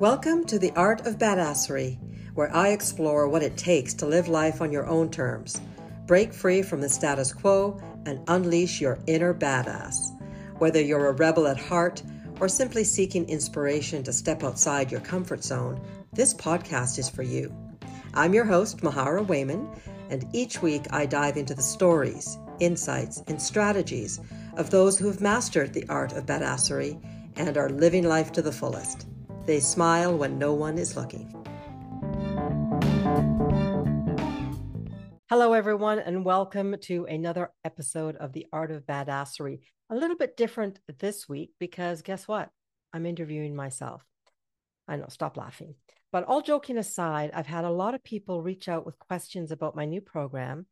Welcome 0.00 0.44
to 0.46 0.58
the 0.58 0.72
Art 0.72 1.06
of 1.06 1.18
Badassery, 1.18 2.00
where 2.34 2.52
I 2.52 2.70
explore 2.70 3.28
what 3.28 3.44
it 3.44 3.56
takes 3.56 3.94
to 3.94 4.06
live 4.06 4.26
life 4.26 4.60
on 4.60 4.72
your 4.72 4.88
own 4.88 5.08
terms, 5.08 5.60
break 6.06 6.34
free 6.34 6.62
from 6.62 6.80
the 6.80 6.88
status 6.88 7.32
quo, 7.32 7.80
and 8.04 8.18
unleash 8.26 8.80
your 8.80 8.98
inner 9.06 9.32
badass. 9.32 10.10
Whether 10.58 10.80
you're 10.80 11.06
a 11.06 11.12
rebel 11.12 11.46
at 11.46 11.60
heart 11.60 12.02
or 12.40 12.48
simply 12.48 12.82
seeking 12.82 13.28
inspiration 13.28 14.02
to 14.02 14.12
step 14.12 14.42
outside 14.42 14.90
your 14.90 15.00
comfort 15.00 15.44
zone, 15.44 15.80
this 16.12 16.34
podcast 16.34 16.98
is 16.98 17.08
for 17.08 17.22
you. 17.22 17.54
I'm 18.14 18.34
your 18.34 18.46
host, 18.46 18.78
Mahara 18.78 19.24
Wayman, 19.24 19.68
and 20.10 20.26
each 20.32 20.60
week 20.60 20.86
I 20.90 21.06
dive 21.06 21.36
into 21.36 21.54
the 21.54 21.62
stories, 21.62 22.36
insights, 22.58 23.22
and 23.28 23.40
strategies 23.40 24.18
of 24.56 24.70
those 24.70 24.98
who 24.98 25.06
have 25.06 25.20
mastered 25.20 25.72
the 25.72 25.86
art 25.88 26.14
of 26.14 26.26
badassery 26.26 27.00
and 27.36 27.56
are 27.56 27.70
living 27.70 28.02
life 28.02 28.32
to 28.32 28.42
the 28.42 28.50
fullest. 28.50 29.06
They 29.46 29.60
smile 29.60 30.16
when 30.16 30.38
no 30.38 30.54
one 30.54 30.78
is 30.78 30.96
looking. 30.96 31.28
Hello, 35.28 35.52
everyone, 35.52 35.98
and 35.98 36.24
welcome 36.24 36.76
to 36.84 37.04
another 37.04 37.50
episode 37.62 38.16
of 38.16 38.32
The 38.32 38.46
Art 38.54 38.70
of 38.70 38.86
Badassery. 38.86 39.60
A 39.90 39.96
little 39.96 40.16
bit 40.16 40.38
different 40.38 40.80
this 40.98 41.28
week 41.28 41.50
because 41.60 42.00
guess 42.00 42.26
what? 42.26 42.48
I'm 42.94 43.04
interviewing 43.04 43.54
myself. 43.54 44.02
I 44.88 44.96
know, 44.96 45.08
stop 45.10 45.36
laughing. 45.36 45.74
But 46.10 46.24
all 46.24 46.40
joking 46.40 46.78
aside, 46.78 47.30
I've 47.34 47.46
had 47.46 47.66
a 47.66 47.70
lot 47.70 47.94
of 47.94 48.02
people 48.02 48.42
reach 48.42 48.66
out 48.70 48.86
with 48.86 48.98
questions 48.98 49.50
about 49.50 49.76
my 49.76 49.84
new 49.84 50.00
program 50.00 50.64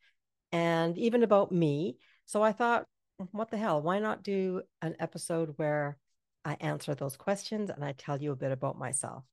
and 0.51 0.97
even 0.97 1.23
about 1.23 1.53
me. 1.53 1.98
So 2.25 2.43
I 2.43 2.53
thought, 2.53 2.87
hmm, 3.19 3.27
what 3.33 3.51
the 3.51 3.59
hell? 3.59 3.83
Why 3.83 3.98
not 3.98 4.23
do 4.23 4.62
an 4.81 4.97
episode 4.98 5.53
where 5.57 5.98
I 6.45 6.57
answer 6.61 6.95
those 6.95 7.17
questions 7.17 7.71
and 7.71 7.85
I 7.85 7.93
tell 7.93 8.21
you 8.21 8.33
a 8.33 8.37
bit 8.37 8.53
about 8.53 8.79
myself. 8.79 9.25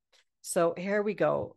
So 0.42 0.74
here 0.78 1.02
we 1.02 1.14
go. 1.14 1.56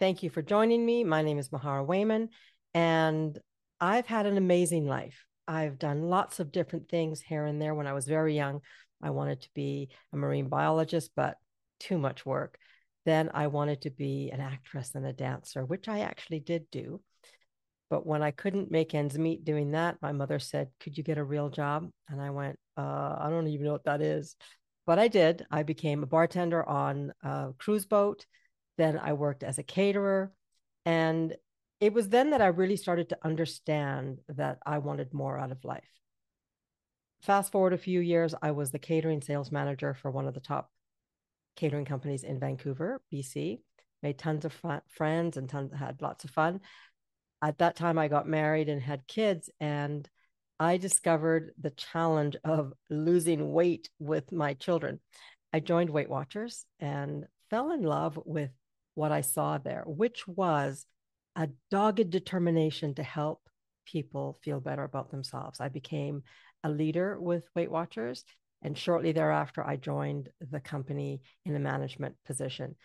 Thank 0.00 0.22
you 0.22 0.30
for 0.30 0.42
joining 0.42 0.84
me. 0.84 1.04
My 1.04 1.22
name 1.22 1.38
is 1.38 1.48
Mahara 1.48 1.86
Wayman, 1.86 2.30
and 2.74 3.38
I've 3.80 4.06
had 4.06 4.26
an 4.26 4.36
amazing 4.36 4.86
life. 4.86 5.24
I've 5.46 5.78
done 5.78 6.02
lots 6.02 6.40
of 6.40 6.52
different 6.52 6.88
things 6.88 7.20
here 7.20 7.44
and 7.44 7.62
there. 7.62 7.74
When 7.74 7.86
I 7.86 7.92
was 7.92 8.06
very 8.06 8.34
young, 8.34 8.60
I 9.00 9.10
wanted 9.10 9.42
to 9.42 9.48
be 9.54 9.90
a 10.12 10.16
marine 10.16 10.48
biologist, 10.48 11.12
but 11.14 11.36
too 11.78 11.98
much 11.98 12.26
work. 12.26 12.58
Then 13.06 13.30
I 13.34 13.46
wanted 13.46 13.82
to 13.82 13.90
be 13.90 14.30
an 14.32 14.40
actress 14.40 14.92
and 14.94 15.06
a 15.06 15.12
dancer, 15.12 15.64
which 15.64 15.88
I 15.88 16.00
actually 16.00 16.40
did 16.40 16.70
do. 16.70 17.00
But 17.90 18.06
when 18.06 18.22
I 18.22 18.32
couldn't 18.32 18.70
make 18.70 18.94
ends 18.94 19.16
meet 19.16 19.44
doing 19.44 19.72
that, 19.72 19.98
my 20.02 20.12
mother 20.12 20.38
said, 20.38 20.70
Could 20.80 20.98
you 20.98 21.04
get 21.04 21.18
a 21.18 21.24
real 21.24 21.50
job? 21.50 21.88
And 22.08 22.20
I 22.20 22.30
went, 22.30 22.58
uh, 22.76 23.16
I 23.20 23.28
don't 23.30 23.46
even 23.46 23.66
know 23.66 23.72
what 23.72 23.84
that 23.84 24.00
is 24.00 24.34
but 24.86 24.98
I 24.98 25.08
did. 25.08 25.46
I 25.50 25.62
became 25.62 26.02
a 26.02 26.06
bartender 26.06 26.62
on 26.68 27.12
a 27.22 27.52
cruise 27.58 27.86
boat. 27.86 28.26
Then 28.76 28.98
I 28.98 29.12
worked 29.12 29.42
as 29.42 29.58
a 29.58 29.62
caterer. 29.62 30.32
And 30.84 31.34
it 31.80 31.92
was 31.92 32.08
then 32.08 32.30
that 32.30 32.42
I 32.42 32.46
really 32.46 32.76
started 32.76 33.08
to 33.10 33.18
understand 33.22 34.20
that 34.28 34.58
I 34.64 34.78
wanted 34.78 35.14
more 35.14 35.38
out 35.38 35.52
of 35.52 35.64
life. 35.64 35.88
Fast 37.22 37.52
forward 37.52 37.72
a 37.72 37.78
few 37.78 38.00
years, 38.00 38.34
I 38.42 38.50
was 38.50 38.70
the 38.70 38.78
catering 38.78 39.22
sales 39.22 39.50
manager 39.50 39.94
for 39.94 40.10
one 40.10 40.26
of 40.26 40.34
the 40.34 40.40
top 40.40 40.70
catering 41.56 41.84
companies 41.84 42.22
in 42.22 42.38
Vancouver, 42.38 43.00
BC. 43.12 43.60
Made 44.02 44.18
tons 44.18 44.44
of 44.44 44.52
friends 44.90 45.38
and 45.38 45.48
tons, 45.48 45.72
had 45.72 46.02
lots 46.02 46.24
of 46.24 46.30
fun. 46.30 46.60
At 47.40 47.58
that 47.58 47.76
time, 47.76 47.98
I 47.98 48.08
got 48.08 48.28
married 48.28 48.68
and 48.68 48.82
had 48.82 49.06
kids, 49.06 49.48
and 49.60 50.08
I 50.58 50.76
discovered 50.76 51.52
the 51.60 51.70
challenge 51.70 52.36
of 52.44 52.72
losing 52.88 53.52
weight 53.52 53.90
with 53.98 54.30
my 54.32 54.54
children. 54.54 55.00
I 55.52 55.60
joined 55.60 55.90
Weight 55.90 56.08
Watchers 56.08 56.64
and 56.80 57.24
fell 57.50 57.72
in 57.72 57.82
love 57.82 58.18
with 58.24 58.50
what 58.94 59.12
I 59.12 59.20
saw 59.20 59.58
there, 59.58 59.82
which 59.86 60.26
was 60.28 60.86
a 61.36 61.48
dogged 61.70 62.10
determination 62.10 62.94
to 62.94 63.02
help 63.02 63.40
people 63.84 64.38
feel 64.42 64.60
better 64.60 64.84
about 64.84 65.10
themselves. 65.10 65.60
I 65.60 65.68
became 65.68 66.22
a 66.62 66.70
leader 66.70 67.20
with 67.20 67.48
Weight 67.54 67.70
Watchers. 67.70 68.24
And 68.62 68.78
shortly 68.78 69.12
thereafter, 69.12 69.62
I 69.62 69.76
joined 69.76 70.30
the 70.40 70.60
company 70.60 71.20
in 71.44 71.54
a 71.54 71.60
management 71.60 72.14
position. 72.24 72.76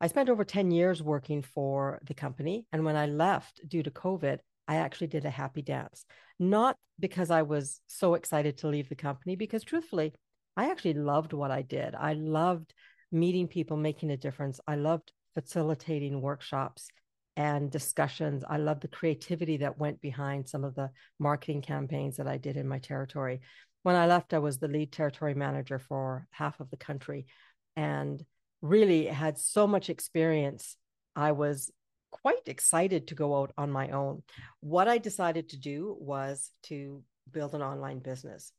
I 0.00 0.08
spent 0.08 0.28
over 0.28 0.44
10 0.44 0.70
years 0.70 1.02
working 1.02 1.42
for 1.42 2.00
the 2.04 2.14
company. 2.14 2.66
And 2.72 2.84
when 2.84 2.96
I 2.96 3.06
left 3.06 3.60
due 3.68 3.82
to 3.82 3.90
COVID, 3.90 4.38
I 4.68 4.76
actually 4.76 5.06
did 5.08 5.24
a 5.24 5.30
happy 5.30 5.62
dance, 5.62 6.04
not 6.38 6.76
because 7.00 7.30
I 7.30 7.42
was 7.42 7.80
so 7.86 8.14
excited 8.14 8.58
to 8.58 8.68
leave 8.68 8.88
the 8.88 8.94
company, 8.94 9.34
because 9.34 9.64
truthfully, 9.64 10.14
I 10.56 10.70
actually 10.70 10.94
loved 10.94 11.32
what 11.32 11.50
I 11.50 11.62
did. 11.62 11.94
I 11.94 12.12
loved 12.12 12.74
meeting 13.10 13.48
people, 13.48 13.76
making 13.76 14.10
a 14.10 14.16
difference. 14.16 14.60
I 14.66 14.76
loved 14.76 15.12
facilitating 15.34 16.20
workshops 16.20 16.88
and 17.36 17.70
discussions. 17.70 18.44
I 18.48 18.58
loved 18.58 18.82
the 18.82 18.88
creativity 18.88 19.58
that 19.58 19.78
went 19.78 20.00
behind 20.00 20.48
some 20.48 20.64
of 20.64 20.74
the 20.74 20.90
marketing 21.18 21.62
campaigns 21.62 22.16
that 22.16 22.26
I 22.26 22.36
did 22.36 22.56
in 22.56 22.68
my 22.68 22.80
territory. 22.80 23.40
When 23.84 23.94
I 23.94 24.06
left, 24.06 24.34
I 24.34 24.38
was 24.38 24.58
the 24.58 24.68
lead 24.68 24.92
territory 24.92 25.34
manager 25.34 25.78
for 25.78 26.26
half 26.30 26.60
of 26.60 26.68
the 26.70 26.76
country 26.76 27.26
and 27.76 28.22
really 28.60 29.06
had 29.06 29.38
so 29.38 29.66
much 29.68 29.88
experience. 29.88 30.76
I 31.14 31.32
was 31.32 31.70
quite 32.10 32.46
excited 32.46 33.08
to 33.08 33.14
go 33.14 33.40
out 33.40 33.52
on 33.58 33.70
my 33.70 33.90
own. 33.90 34.22
What 34.60 34.88
I 34.88 34.98
decided 34.98 35.50
to 35.50 35.56
do 35.56 35.96
was 36.00 36.50
to 36.64 37.02
build 37.30 37.54
an 37.54 37.62
online 37.62 37.98
business. 37.98 38.52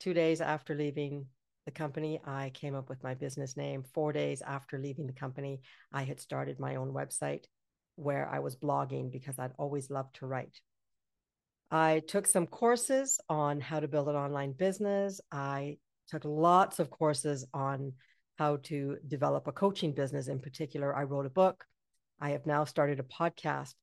Two 0.00 0.14
days 0.14 0.40
after 0.40 0.74
leaving 0.74 1.26
the 1.64 1.70
company, 1.70 2.20
I 2.24 2.50
came 2.54 2.74
up 2.74 2.88
with 2.88 3.02
my 3.02 3.14
business 3.14 3.56
name. 3.56 3.84
Four 3.94 4.12
days 4.12 4.42
after 4.42 4.78
leaving 4.78 5.06
the 5.06 5.12
company, 5.12 5.60
I 5.92 6.04
had 6.04 6.20
started 6.20 6.60
my 6.60 6.76
own 6.76 6.92
website 6.92 7.44
where 7.96 8.28
I 8.28 8.40
was 8.40 8.56
blogging 8.56 9.10
because 9.10 9.38
I'd 9.38 9.52
always 9.58 9.90
loved 9.90 10.16
to 10.16 10.26
write. 10.26 10.60
I 11.70 12.02
took 12.06 12.26
some 12.26 12.46
courses 12.46 13.18
on 13.28 13.60
how 13.60 13.80
to 13.80 13.88
build 13.88 14.08
an 14.08 14.16
online 14.16 14.52
business. 14.52 15.20
I 15.32 15.78
took 16.08 16.24
lots 16.24 16.78
of 16.78 16.90
courses 16.90 17.46
on 17.54 17.94
how 18.38 18.56
to 18.64 18.98
develop 19.06 19.46
a 19.46 19.52
coaching 19.52 19.92
business. 19.92 20.28
In 20.28 20.40
particular, 20.40 20.94
I 20.94 21.04
wrote 21.04 21.26
a 21.26 21.30
book 21.30 21.64
I 22.20 22.30
have 22.30 22.46
now 22.46 22.64
started 22.64 23.00
a 23.00 23.04
podcast. 23.04 23.74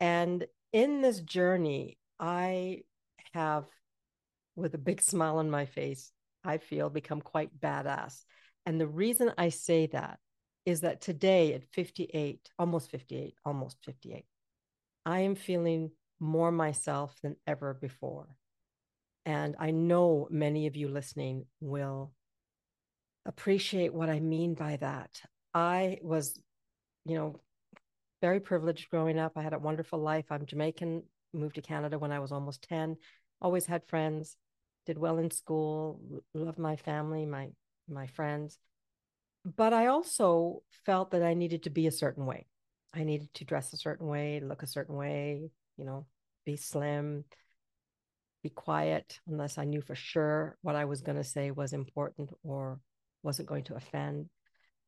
And 0.00 0.46
in 0.72 1.00
this 1.00 1.20
journey, 1.20 1.98
I 2.18 2.82
have, 3.32 3.66
with 4.56 4.74
a 4.74 4.78
big 4.78 5.00
smile 5.12 5.38
on 5.38 5.50
my 5.50 5.66
face, 5.66 6.12
I 6.44 6.58
feel 6.58 6.90
become 6.90 7.20
quite 7.20 7.58
badass. 7.58 8.24
And 8.66 8.80
the 8.80 8.86
reason 8.86 9.32
I 9.38 9.48
say 9.48 9.86
that 9.88 10.18
is 10.66 10.82
that 10.82 11.00
today 11.00 11.54
at 11.54 11.64
58, 11.72 12.50
almost 12.58 12.90
58, 12.90 13.34
almost 13.44 13.78
58, 13.84 14.24
I 15.06 15.20
am 15.20 15.34
feeling 15.34 15.90
more 16.20 16.52
myself 16.52 17.16
than 17.22 17.36
ever 17.46 17.74
before. 17.74 18.28
And 19.24 19.56
I 19.58 19.70
know 19.70 20.28
many 20.30 20.66
of 20.66 20.76
you 20.76 20.88
listening 20.88 21.46
will 21.60 22.12
appreciate 23.26 23.92
what 23.92 24.08
I 24.08 24.20
mean 24.20 24.54
by 24.54 24.76
that. 24.76 25.20
I 25.54 25.98
was, 26.02 26.38
you 27.04 27.14
know, 27.14 27.40
very 28.20 28.40
privileged 28.40 28.90
growing 28.90 29.18
up. 29.18 29.32
I 29.36 29.42
had 29.42 29.54
a 29.54 29.58
wonderful 29.58 29.98
life. 29.98 30.26
I'm 30.30 30.46
Jamaican, 30.46 31.02
moved 31.32 31.56
to 31.56 31.62
Canada 31.62 31.98
when 31.98 32.12
I 32.12 32.18
was 32.18 32.32
almost 32.32 32.62
10, 32.62 32.96
always 33.40 33.66
had 33.66 33.86
friends, 33.86 34.36
did 34.86 34.98
well 34.98 35.18
in 35.18 35.30
school, 35.30 36.00
loved 36.34 36.58
my 36.58 36.76
family, 36.76 37.26
my 37.26 37.50
my 37.88 38.06
friends. 38.06 38.58
But 39.44 39.72
I 39.72 39.86
also 39.86 40.62
felt 40.84 41.12
that 41.12 41.22
I 41.22 41.34
needed 41.34 41.62
to 41.64 41.70
be 41.70 41.86
a 41.86 41.92
certain 41.92 42.26
way. 42.26 42.46
I 42.94 43.04
needed 43.04 43.32
to 43.34 43.44
dress 43.44 43.72
a 43.72 43.76
certain 43.76 44.08
way, 44.08 44.40
look 44.40 44.62
a 44.62 44.66
certain 44.66 44.96
way, 44.96 45.50
you 45.76 45.84
know, 45.84 46.06
be 46.44 46.56
slim, 46.56 47.24
be 48.42 48.50
quiet, 48.50 49.20
unless 49.26 49.58
I 49.58 49.64
knew 49.64 49.80
for 49.80 49.94
sure 49.94 50.56
what 50.62 50.76
I 50.76 50.84
was 50.84 51.02
going 51.02 51.18
to 51.18 51.24
say 51.24 51.50
was 51.50 51.72
important 51.72 52.30
or 52.42 52.80
wasn't 53.22 53.48
going 53.48 53.64
to 53.64 53.74
offend. 53.74 54.28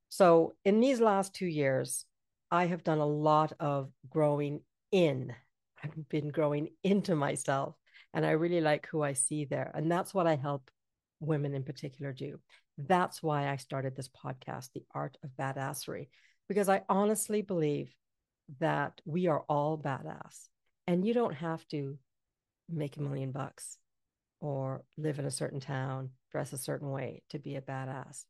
So, 0.08 0.54
in 0.64 0.81
these 0.81 1.00
last 1.00 1.34
two 1.34 1.46
years, 1.46 2.04
I 2.50 2.67
have 2.67 2.85
done 2.85 2.99
a 2.99 3.06
lot 3.06 3.52
of 3.61 3.91
growing 4.08 4.61
in. 4.91 5.35
I've 5.82 6.08
been 6.08 6.31
growing 6.31 6.70
into 6.82 7.14
myself, 7.14 7.76
and 8.12 8.26
I 8.26 8.32
really 8.32 8.61
like 8.61 8.87
who 8.87 9.02
I 9.02 9.12
see 9.12 9.44
there. 9.44 9.70
And 9.75 9.91
that's 9.91 10.12
what 10.12 10.26
I 10.26 10.37
help 10.37 10.70
women 11.20 11.55
in 11.55 11.62
particular 11.62 12.12
do. 12.12 12.41
That's 12.76 13.23
why 13.23 13.49
I 13.49 13.56
started 13.56 13.94
this 13.94 14.08
podcast, 14.08 14.70
The 14.73 14.85
Art 14.94 15.17
of 15.23 15.31
Badassery, 15.38 16.08
because 16.49 16.69
I 16.69 16.82
honestly 16.88 17.43
believe 17.43 17.94
that 18.58 19.00
we 19.05 19.29
are 19.29 19.44
all 19.49 19.79
badass, 19.79 20.49
and 20.87 21.06
you 21.06 21.14
don't 21.14 21.35
have 21.35 21.67
to 21.69 21.99
make 22.69 22.97
a 22.97 23.02
million 23.02 23.31
bucks 23.31 23.79
or 24.41 24.82
live 24.97 25.19
in 25.19 25.26
a 25.26 25.31
certain 25.31 25.61
town, 25.61 26.11
dress 26.32 26.52
a 26.52 26.58
certain 26.58 26.91
way 26.91 27.23
to 27.31 27.38
be 27.38 27.56
a 27.56 27.61
badass 27.61 28.25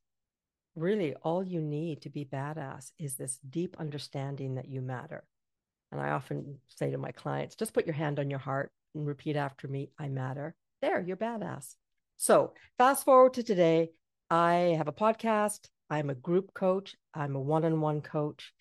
really 0.81 1.15
all 1.23 1.45
you 1.45 1.61
need 1.61 2.03
to 2.03 2.11
be 2.11 2.25
badass 2.25 2.91
is 2.99 3.15
this 3.15 3.39
deep 3.49 3.77
understanding 3.79 4.55
that 4.55 4.69
you 4.69 4.81
matter. 4.81 5.25
And 5.93 6.01
I 6.01 6.11
often 6.11 6.59
say 6.69 6.91
to 6.91 6.99
my 6.99 7.13
clients, 7.13 7.57
just 7.57 7.75
put 7.75 7.87
your 7.87 7.95
hand 7.95 8.19
on 8.19 8.31
your 8.31 8.39
heart 8.39 8.73
and 8.95 9.07
repeat 9.07 9.37
after 9.37 9.69
me, 9.69 9.91
I 9.99 10.09
matter. 10.09 10.55
There, 10.83 11.01
you're 11.01 11.17
badass. 11.17 11.75
So, 12.17 12.55
fast 12.79 13.05
forward 13.05 13.35
to 13.35 13.43
today. 13.43 13.91
I 14.31 14.77
have 14.79 14.89
a 14.89 14.93
podcast. 14.93 15.69
I'm 15.91 16.09
a 16.09 16.15
group 16.15 16.55
coach, 16.55 16.95
I'm 17.13 17.35
a 17.35 17.41
one 17.41 17.65
on 17.65 17.81
one 17.81 18.01
coach. 18.01 18.53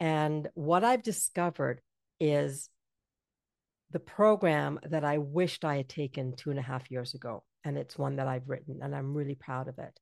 And 0.00 0.48
what 0.54 0.84
I've 0.84 1.02
discovered 1.02 1.82
is 2.18 2.70
the 3.90 4.00
program 4.00 4.80
that 4.84 5.04
I 5.04 5.18
wished 5.18 5.64
I 5.64 5.76
had 5.76 5.88
taken 5.88 6.34
two 6.34 6.50
and 6.50 6.58
a 6.58 6.62
half 6.62 6.90
years 6.90 7.14
ago. 7.14 7.44
And 7.64 7.76
it's 7.76 7.98
one 7.98 8.16
that 8.16 8.28
I've 8.28 8.48
written, 8.48 8.78
and 8.82 8.94
I'm 8.96 9.14
really 9.14 9.34
proud 9.34 9.68
of 9.68 9.78
it. 9.78 9.98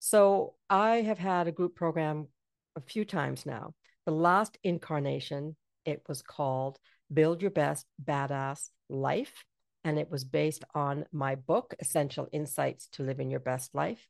So 0.00 0.54
I 0.68 1.02
have 1.02 1.18
had 1.18 1.46
a 1.46 1.52
group 1.52 1.76
program 1.76 2.26
a 2.74 2.80
few 2.80 3.04
times 3.04 3.44
now. 3.44 3.74
The 4.06 4.12
last 4.12 4.58
incarnation, 4.64 5.56
it 5.84 6.02
was 6.08 6.22
called 6.22 6.78
Build 7.12 7.42
Your 7.42 7.50
Best 7.50 7.86
Badass 8.02 8.70
Life. 8.88 9.44
And 9.84 9.98
it 9.98 10.10
was 10.10 10.24
based 10.24 10.64
on 10.74 11.04
my 11.12 11.34
book, 11.34 11.74
Essential 11.78 12.28
Insights 12.32 12.88
to 12.92 13.02
Living 13.02 13.30
Your 13.30 13.40
Best 13.40 13.74
Life. 13.74 14.06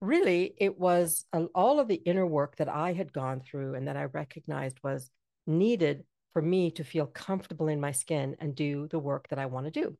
Really, 0.00 0.54
it 0.58 0.78
was 0.78 1.24
uh, 1.32 1.44
all 1.54 1.78
of 1.78 1.86
the 1.86 2.02
inner 2.04 2.26
work 2.26 2.56
that 2.56 2.68
I 2.68 2.92
had 2.92 3.12
gone 3.12 3.40
through 3.40 3.74
and 3.74 3.86
that 3.86 3.96
I 3.96 4.04
recognized 4.04 4.78
was 4.82 5.08
needed 5.46 6.04
for 6.32 6.42
me 6.42 6.72
to 6.72 6.84
feel 6.84 7.06
comfortable 7.06 7.68
in 7.68 7.80
my 7.80 7.92
skin 7.92 8.36
and 8.40 8.56
do 8.56 8.88
the 8.88 8.98
work 8.98 9.28
that 9.28 9.38
I 9.38 9.46
want 9.46 9.66
to 9.66 9.70
do. 9.70 9.96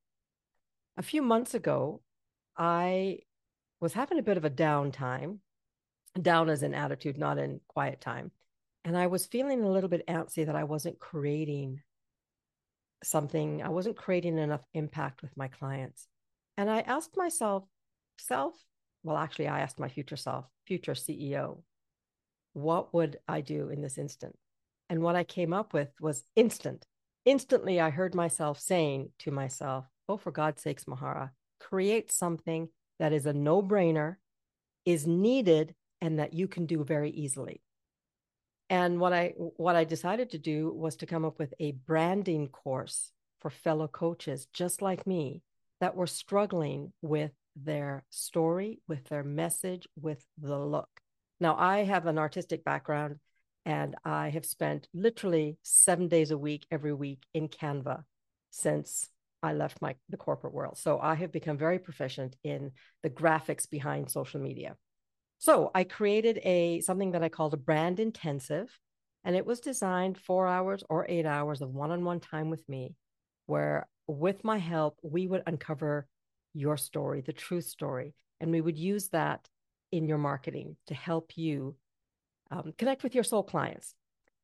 A 0.96 1.02
few 1.02 1.22
months 1.22 1.54
ago, 1.54 2.00
I 2.56 3.20
was 3.82 3.92
having 3.92 4.20
a 4.20 4.22
bit 4.22 4.36
of 4.36 4.44
a 4.44 4.50
downtime, 4.50 5.38
down 6.20 6.48
as 6.48 6.62
in 6.62 6.72
attitude, 6.72 7.18
not 7.18 7.36
in 7.36 7.60
quiet 7.66 8.00
time. 8.00 8.30
And 8.84 8.96
I 8.96 9.08
was 9.08 9.26
feeling 9.26 9.62
a 9.62 9.70
little 9.70 9.88
bit 9.88 10.06
antsy 10.06 10.46
that 10.46 10.54
I 10.54 10.62
wasn't 10.62 11.00
creating 11.00 11.82
something, 13.02 13.60
I 13.60 13.70
wasn't 13.70 13.96
creating 13.96 14.38
enough 14.38 14.62
impact 14.72 15.20
with 15.20 15.36
my 15.36 15.48
clients. 15.48 16.06
And 16.56 16.70
I 16.70 16.80
asked 16.82 17.16
myself, 17.16 17.64
self, 18.18 18.54
well, 19.02 19.16
actually, 19.16 19.48
I 19.48 19.60
asked 19.60 19.80
my 19.80 19.88
future 19.88 20.16
self, 20.16 20.46
future 20.64 20.94
CEO, 20.94 21.62
what 22.52 22.94
would 22.94 23.18
I 23.26 23.40
do 23.40 23.68
in 23.68 23.82
this 23.82 23.98
instant? 23.98 24.36
And 24.90 25.02
what 25.02 25.16
I 25.16 25.24
came 25.24 25.52
up 25.52 25.74
with 25.74 25.88
was 26.00 26.22
instant. 26.36 26.86
Instantly, 27.24 27.80
I 27.80 27.90
heard 27.90 28.14
myself 28.14 28.60
saying 28.60 29.10
to 29.20 29.32
myself, 29.32 29.86
Oh, 30.08 30.18
for 30.18 30.30
God's 30.30 30.62
sakes, 30.62 30.84
Mahara, 30.84 31.30
create 31.58 32.12
something 32.12 32.68
that 32.98 33.12
is 33.12 33.26
a 33.26 33.32
no 33.32 33.62
brainer, 33.62 34.16
is 34.84 35.06
needed, 35.06 35.74
and 36.00 36.18
that 36.18 36.34
you 36.34 36.48
can 36.48 36.66
do 36.66 36.84
very 36.84 37.10
easily. 37.10 37.62
And 38.68 38.98
what 38.98 39.12
I 39.12 39.34
what 39.36 39.76
I 39.76 39.84
decided 39.84 40.30
to 40.30 40.38
do 40.38 40.72
was 40.72 40.96
to 40.96 41.06
come 41.06 41.24
up 41.24 41.38
with 41.38 41.52
a 41.60 41.72
branding 41.72 42.48
course 42.48 43.12
for 43.40 43.50
fellow 43.50 43.88
coaches 43.88 44.46
just 44.52 44.80
like 44.80 45.06
me 45.06 45.42
that 45.80 45.94
were 45.94 46.06
struggling 46.06 46.92
with 47.02 47.32
their 47.54 48.04
story, 48.08 48.80
with 48.88 49.04
their 49.08 49.24
message, 49.24 49.86
with 50.00 50.24
the 50.40 50.58
look. 50.58 50.88
Now 51.38 51.56
I 51.56 51.84
have 51.84 52.06
an 52.06 52.18
artistic 52.18 52.64
background 52.64 53.16
and 53.64 53.94
I 54.04 54.30
have 54.30 54.46
spent 54.46 54.88
literally 54.94 55.58
seven 55.62 56.08
days 56.08 56.30
a 56.30 56.38
week, 56.38 56.66
every 56.70 56.94
week 56.94 57.24
in 57.34 57.48
Canva 57.48 58.04
since 58.50 59.08
I 59.42 59.52
left 59.52 59.82
my 59.82 59.96
the 60.08 60.16
corporate 60.16 60.54
world. 60.54 60.78
So 60.78 60.98
I 61.00 61.14
have 61.16 61.32
become 61.32 61.58
very 61.58 61.78
proficient 61.78 62.36
in 62.44 62.72
the 63.02 63.10
graphics 63.10 63.68
behind 63.68 64.10
social 64.10 64.40
media. 64.40 64.76
So 65.38 65.70
I 65.74 65.84
created 65.84 66.38
a 66.44 66.80
something 66.80 67.12
that 67.12 67.22
I 67.22 67.28
called 67.28 67.54
a 67.54 67.56
brand 67.58 67.98
intensive, 67.98 68.78
and 69.24 69.34
it 69.34 69.44
was 69.44 69.60
designed 69.60 70.18
four 70.18 70.46
hours 70.46 70.84
or 70.88 71.06
eight 71.08 71.26
hours 71.26 71.60
of 71.60 71.70
one-on-one 71.70 72.20
time 72.20 72.50
with 72.50 72.68
me, 72.68 72.94
where 73.46 73.88
with 74.06 74.44
my 74.44 74.58
help 74.58 74.98
we 75.02 75.26
would 75.26 75.42
uncover 75.46 76.06
your 76.54 76.76
story, 76.76 77.22
the 77.22 77.32
true 77.32 77.60
story, 77.60 78.14
and 78.40 78.50
we 78.50 78.60
would 78.60 78.78
use 78.78 79.08
that 79.08 79.48
in 79.90 80.06
your 80.06 80.18
marketing 80.18 80.76
to 80.86 80.94
help 80.94 81.36
you 81.36 81.74
um, 82.50 82.72
connect 82.78 83.02
with 83.02 83.14
your 83.14 83.24
soul 83.24 83.42
clients. 83.42 83.94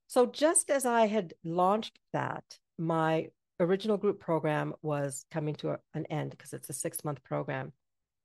So, 0.07 0.27
just 0.27 0.71
as 0.71 0.87
I 0.87 1.07
had 1.07 1.35
launched 1.45 1.99
that, 2.13 2.45
my 2.79 3.29
original 3.61 3.97
group 3.97 4.21
program 4.21 4.75
was 4.83 5.25
coming 5.31 5.55
to 5.57 5.71
a, 5.71 5.79
an 5.95 6.07
end 6.07 6.31
because 6.31 6.53
it's 6.53 6.71
a 6.71 6.75
six 6.75 7.05
month 7.05 7.23
program. 7.25 7.73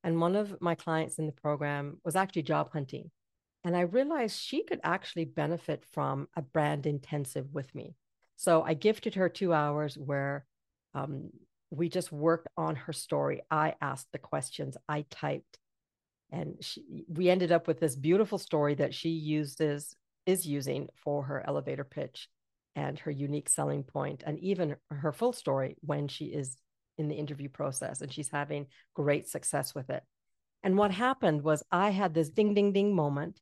And 0.03 0.19
one 0.19 0.35
of 0.35 0.61
my 0.61 0.75
clients 0.75 1.17
in 1.17 1.25
the 1.25 1.31
program 1.31 1.99
was 2.03 2.15
actually 2.15 2.43
job 2.43 2.71
hunting. 2.71 3.09
And 3.63 3.77
I 3.77 3.81
realized 3.81 4.39
she 4.39 4.63
could 4.63 4.81
actually 4.83 5.25
benefit 5.25 5.85
from 5.93 6.27
a 6.35 6.41
brand 6.41 6.85
intensive 6.85 7.53
with 7.53 7.73
me. 7.73 7.95
So 8.35 8.61
I 8.61 8.73
gifted 8.73 9.15
her 9.15 9.29
two 9.29 9.53
hours 9.53 9.97
where 9.97 10.45
um, 10.93 11.29
we 11.69 11.87
just 11.87 12.11
worked 12.11 12.47
on 12.57 12.75
her 12.75 12.93
story. 12.93 13.41
I 13.49 13.75
asked 13.81 14.07
the 14.11 14.19
questions, 14.19 14.75
I 14.89 15.05
typed, 15.09 15.57
and 16.29 16.55
she, 16.59 17.05
we 17.07 17.29
ended 17.29 17.51
up 17.51 17.67
with 17.67 17.79
this 17.79 17.95
beautiful 17.95 18.37
story 18.37 18.75
that 18.75 18.93
she 18.93 19.09
uses 19.09 19.95
is 20.25 20.45
using 20.45 20.89
for 20.95 21.23
her 21.23 21.43
elevator 21.45 21.83
pitch 21.83 22.27
and 22.75 22.99
her 22.99 23.11
unique 23.11 23.49
selling 23.49 23.83
point 23.83 24.23
and 24.25 24.39
even 24.39 24.75
her 24.89 25.11
full 25.11 25.33
story 25.33 25.75
when 25.81 26.07
she 26.07 26.25
is 26.25 26.57
in 26.97 27.07
the 27.07 27.15
interview 27.15 27.49
process 27.49 28.01
and 28.01 28.11
she's 28.11 28.29
having 28.29 28.67
great 28.93 29.27
success 29.27 29.73
with 29.73 29.89
it 29.89 30.03
and 30.63 30.77
what 30.77 30.91
happened 30.91 31.41
was 31.41 31.63
i 31.71 31.89
had 31.89 32.13
this 32.13 32.29
ding 32.29 32.53
ding 32.53 32.71
ding 32.71 32.95
moment 32.95 33.39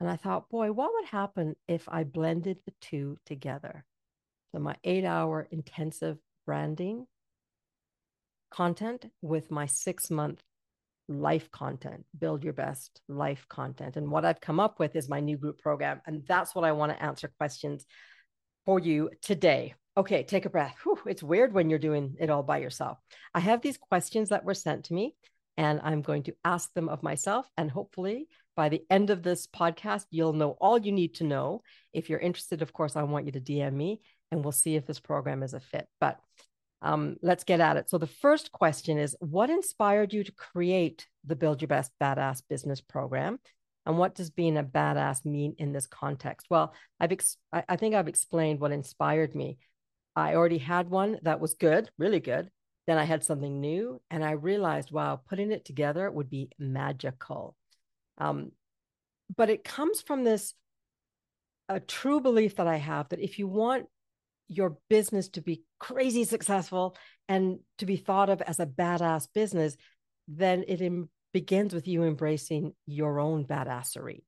and 0.00 0.08
i 0.08 0.16
thought 0.16 0.48
boy 0.48 0.72
what 0.72 0.92
would 0.92 1.06
happen 1.06 1.54
if 1.68 1.88
i 1.88 2.04
blended 2.04 2.58
the 2.64 2.72
two 2.80 3.18
together 3.26 3.84
so 4.52 4.58
my 4.58 4.76
8 4.84 5.04
hour 5.04 5.46
intensive 5.50 6.18
branding 6.46 7.06
content 8.50 9.06
with 9.20 9.50
my 9.50 9.66
6 9.66 10.10
month 10.10 10.42
life 11.08 11.50
content, 11.50 12.04
build 12.18 12.42
your 12.42 12.52
best 12.52 13.00
life 13.08 13.46
content. 13.48 13.96
And 13.96 14.10
what 14.10 14.24
I've 14.24 14.40
come 14.40 14.60
up 14.60 14.78
with 14.78 14.96
is 14.96 15.08
my 15.08 15.20
new 15.20 15.36
group 15.36 15.58
program. 15.58 16.00
And 16.06 16.24
that's 16.26 16.54
what 16.54 16.64
I 16.64 16.72
want 16.72 16.92
to 16.92 17.02
answer 17.02 17.30
questions 17.38 17.86
for 18.66 18.78
you 18.78 19.10
today. 19.22 19.74
Okay, 19.96 20.24
take 20.24 20.44
a 20.44 20.50
breath. 20.50 20.76
Whew, 20.82 20.98
it's 21.06 21.22
weird 21.22 21.54
when 21.54 21.70
you're 21.70 21.78
doing 21.78 22.16
it 22.20 22.28
all 22.28 22.42
by 22.42 22.58
yourself. 22.58 22.98
I 23.34 23.40
have 23.40 23.62
these 23.62 23.78
questions 23.78 24.28
that 24.28 24.44
were 24.44 24.52
sent 24.52 24.84
to 24.86 24.94
me, 24.94 25.14
and 25.56 25.80
I'm 25.82 26.02
going 26.02 26.24
to 26.24 26.34
ask 26.44 26.70
them 26.74 26.90
of 26.90 27.02
myself. 27.02 27.48
And 27.56 27.70
hopefully, 27.70 28.28
by 28.56 28.68
the 28.68 28.82
end 28.90 29.08
of 29.08 29.22
this 29.22 29.46
podcast, 29.46 30.04
you'll 30.10 30.34
know 30.34 30.50
all 30.60 30.78
you 30.78 30.92
need 30.92 31.14
to 31.14 31.24
know. 31.24 31.62
If 31.94 32.10
you're 32.10 32.18
interested, 32.18 32.60
of 32.60 32.74
course, 32.74 32.96
I 32.96 33.04
want 33.04 33.24
you 33.24 33.32
to 33.32 33.40
DM 33.40 33.72
me 33.72 34.00
and 34.30 34.42
we'll 34.42 34.52
see 34.52 34.76
if 34.76 34.86
this 34.86 35.00
program 35.00 35.42
is 35.42 35.54
a 35.54 35.60
fit. 35.60 35.86
But 36.00 36.18
um, 36.82 37.16
let's 37.22 37.44
get 37.44 37.60
at 37.60 37.76
it. 37.76 37.88
So, 37.88 37.98
the 37.98 38.06
first 38.06 38.52
question 38.52 38.98
is 38.98 39.16
What 39.20 39.50
inspired 39.50 40.12
you 40.12 40.24
to 40.24 40.32
create 40.32 41.06
the 41.24 41.36
Build 41.36 41.62
Your 41.62 41.68
Best 41.68 41.90
Badass 42.00 42.42
Business 42.48 42.80
Program? 42.80 43.38
And 43.86 43.96
what 43.98 44.14
does 44.14 44.30
being 44.30 44.58
a 44.58 44.64
badass 44.64 45.24
mean 45.24 45.54
in 45.58 45.72
this 45.72 45.86
context? 45.86 46.48
Well, 46.50 46.74
I've 46.98 47.12
ex- 47.12 47.38
I 47.52 47.76
think 47.76 47.94
I've 47.94 48.08
explained 48.08 48.60
what 48.60 48.72
inspired 48.72 49.34
me. 49.34 49.58
I 50.16 50.34
already 50.34 50.58
had 50.58 50.90
one 50.90 51.18
that 51.22 51.40
was 51.40 51.54
good, 51.54 51.88
really 51.96 52.20
good. 52.20 52.50
Then 52.86 52.98
I 52.98 53.04
had 53.04 53.24
something 53.24 53.60
new, 53.60 54.00
and 54.10 54.24
I 54.24 54.32
realized, 54.32 54.92
wow, 54.92 55.20
putting 55.28 55.52
it 55.52 55.64
together 55.64 56.10
would 56.10 56.30
be 56.30 56.50
magical. 56.58 57.56
Um, 58.18 58.52
but 59.36 59.50
it 59.50 59.64
comes 59.64 60.00
from 60.00 60.24
this 60.24 60.54
a 61.68 61.80
true 61.80 62.20
belief 62.20 62.56
that 62.56 62.66
I 62.66 62.76
have 62.76 63.08
that 63.08 63.20
if 63.20 63.38
you 63.38 63.48
want 63.48 63.86
your 64.48 64.78
business 64.88 65.28
to 65.30 65.40
be 65.40 65.64
crazy 65.80 66.24
successful 66.24 66.96
and 67.28 67.58
to 67.78 67.86
be 67.86 67.96
thought 67.96 68.30
of 68.30 68.40
as 68.42 68.60
a 68.60 68.66
badass 68.66 69.26
business, 69.34 69.76
then 70.28 70.64
it 70.68 70.80
Im- 70.80 71.10
begins 71.36 71.74
with 71.74 71.86
you 71.86 72.02
embracing 72.02 72.72
your 72.86 73.20
own 73.20 73.44
badassery, 73.44 74.22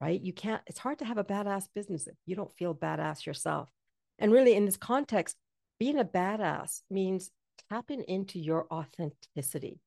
right? 0.00 0.20
You 0.20 0.32
can't, 0.32 0.60
it's 0.66 0.80
hard 0.80 0.98
to 0.98 1.04
have 1.04 1.16
a 1.16 1.22
badass 1.22 1.68
business 1.72 2.08
if 2.08 2.16
you 2.26 2.34
don't 2.34 2.52
feel 2.58 2.74
badass 2.74 3.24
yourself. 3.24 3.70
And 4.18 4.32
really, 4.32 4.54
in 4.54 4.64
this 4.64 4.76
context, 4.76 5.36
being 5.78 6.00
a 6.00 6.04
badass 6.04 6.80
means 6.90 7.30
tapping 7.70 8.02
into 8.02 8.40
your 8.40 8.66
authenticity, 8.72 9.78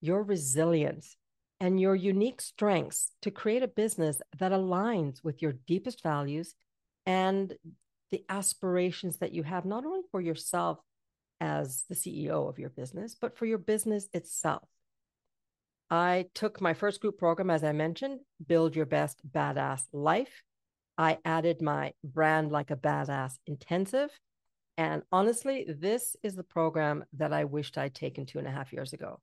your 0.00 0.24
resilience, 0.24 1.16
and 1.60 1.80
your 1.80 1.94
unique 1.94 2.40
strengths 2.40 3.12
to 3.22 3.30
create 3.30 3.62
a 3.62 3.68
business 3.68 4.20
that 4.36 4.50
aligns 4.50 5.22
with 5.22 5.40
your 5.40 5.52
deepest 5.68 6.02
values 6.02 6.56
and 7.06 7.54
the 8.10 8.24
aspirations 8.28 9.18
that 9.18 9.30
you 9.30 9.44
have, 9.44 9.64
not 9.64 9.86
only 9.86 10.00
for 10.10 10.20
yourself 10.20 10.80
as 11.40 11.84
the 11.88 11.94
CEO 11.94 12.48
of 12.48 12.58
your 12.58 12.70
business, 12.70 13.14
but 13.14 13.38
for 13.38 13.46
your 13.46 13.58
business 13.58 14.08
itself. 14.12 14.68
I 15.90 16.26
took 16.34 16.60
my 16.60 16.72
first 16.72 17.00
group 17.00 17.18
program, 17.18 17.50
as 17.50 17.64
I 17.64 17.72
mentioned, 17.72 18.20
Build 18.46 18.76
Your 18.76 18.86
Best 18.86 19.20
Badass 19.28 19.82
Life. 19.92 20.42
I 20.96 21.18
added 21.24 21.60
my 21.60 21.92
brand 22.04 22.52
like 22.52 22.70
a 22.70 22.76
badass 22.76 23.34
intensive. 23.46 24.10
And 24.78 25.02
honestly, 25.10 25.66
this 25.68 26.14
is 26.22 26.36
the 26.36 26.44
program 26.44 27.04
that 27.14 27.32
I 27.32 27.44
wished 27.44 27.76
I'd 27.76 27.94
taken 27.94 28.24
two 28.24 28.38
and 28.38 28.46
a 28.46 28.52
half 28.52 28.72
years 28.72 28.92
ago 28.92 29.20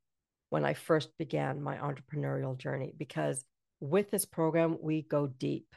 when 0.50 0.66
I 0.66 0.74
first 0.74 1.10
began 1.18 1.62
my 1.62 1.78
entrepreneurial 1.78 2.58
journey. 2.58 2.94
Because 2.98 3.46
with 3.80 4.12
this 4.12 4.26
program, 4.26 4.78
we 4.82 5.04
go 5.04 5.28
deep 5.28 5.74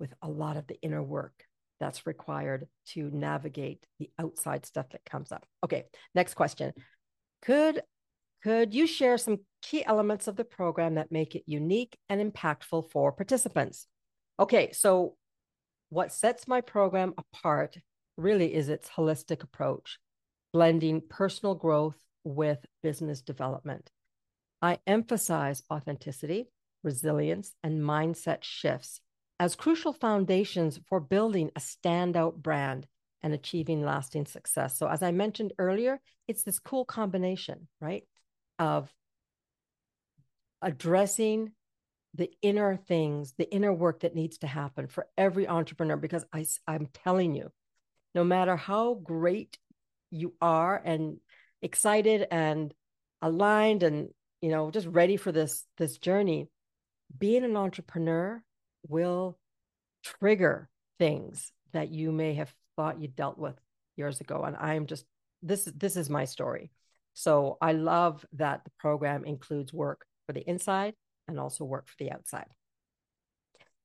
with 0.00 0.12
a 0.22 0.28
lot 0.28 0.56
of 0.56 0.66
the 0.66 0.80
inner 0.82 1.02
work 1.02 1.44
that's 1.78 2.06
required 2.06 2.66
to 2.88 3.10
navigate 3.10 3.86
the 3.98 4.10
outside 4.18 4.66
stuff 4.66 4.86
that 4.90 5.04
comes 5.04 5.30
up. 5.30 5.46
Okay, 5.64 5.84
next 6.14 6.34
question. 6.34 6.72
Could 7.42 7.82
could 8.42 8.74
you 8.74 8.86
share 8.86 9.18
some 9.18 9.38
key 9.62 9.84
elements 9.84 10.26
of 10.26 10.36
the 10.36 10.44
program 10.44 10.94
that 10.94 11.12
make 11.12 11.34
it 11.34 11.42
unique 11.46 11.96
and 12.08 12.32
impactful 12.32 12.90
for 12.90 13.12
participants? 13.12 13.86
Okay, 14.38 14.72
so 14.72 15.16
what 15.90 16.12
sets 16.12 16.48
my 16.48 16.60
program 16.60 17.14
apart 17.18 17.76
really 18.16 18.54
is 18.54 18.68
its 18.68 18.88
holistic 18.88 19.42
approach, 19.42 19.98
blending 20.52 21.02
personal 21.08 21.54
growth 21.54 21.96
with 22.24 22.64
business 22.82 23.20
development. 23.20 23.90
I 24.62 24.78
emphasize 24.86 25.62
authenticity, 25.72 26.48
resilience, 26.82 27.54
and 27.62 27.82
mindset 27.82 28.38
shifts 28.42 29.00
as 29.38 29.56
crucial 29.56 29.92
foundations 29.92 30.78
for 30.86 31.00
building 31.00 31.50
a 31.56 31.60
standout 31.60 32.36
brand 32.36 32.86
and 33.22 33.32
achieving 33.32 33.82
lasting 33.82 34.26
success. 34.26 34.78
So, 34.78 34.86
as 34.86 35.02
I 35.02 35.12
mentioned 35.12 35.52
earlier, 35.58 36.00
it's 36.28 36.42
this 36.42 36.58
cool 36.58 36.84
combination, 36.84 37.68
right, 37.80 38.04
of 38.60 38.88
addressing 40.62 41.50
the 42.14 42.30
inner 42.42 42.76
things, 42.76 43.34
the 43.38 43.50
inner 43.52 43.72
work 43.72 44.00
that 44.00 44.14
needs 44.14 44.38
to 44.38 44.46
happen 44.46 44.86
for 44.86 45.06
every 45.18 45.48
entrepreneur. 45.48 45.96
Because 45.96 46.24
I, 46.32 46.46
I'm 46.68 46.86
telling 47.04 47.34
you, 47.34 47.50
no 48.14 48.22
matter 48.22 48.54
how 48.56 48.94
great 48.94 49.58
you 50.10 50.34
are 50.40 50.80
and 50.84 51.18
excited 51.62 52.26
and 52.30 52.74
aligned 53.22 53.82
and 53.82 54.08
you 54.40 54.50
know 54.50 54.70
just 54.70 54.86
ready 54.86 55.16
for 55.16 55.30
this 55.30 55.64
this 55.76 55.98
journey 55.98 56.48
being 57.16 57.44
an 57.44 57.56
entrepreneur 57.56 58.42
will 58.88 59.38
trigger 60.02 60.68
things 60.98 61.52
that 61.72 61.90
you 61.90 62.12
may 62.12 62.34
have 62.34 62.52
thought 62.76 63.00
you 63.00 63.08
dealt 63.08 63.38
with 63.38 63.54
years 63.96 64.20
ago 64.20 64.42
and 64.42 64.56
i'm 64.56 64.86
just 64.86 65.04
this 65.42 65.70
this 65.76 65.96
is 65.96 66.08
my 66.08 66.24
story 66.24 66.70
so 67.12 67.58
i 67.60 67.72
love 67.72 68.24
that 68.32 68.64
the 68.64 68.70
program 68.78 69.24
includes 69.24 69.72
work 69.72 70.04
for 70.26 70.32
the 70.32 70.48
inside 70.48 70.94
and 71.28 71.38
also 71.38 71.64
work 71.64 71.86
for 71.86 71.96
the 71.98 72.10
outside 72.10 72.46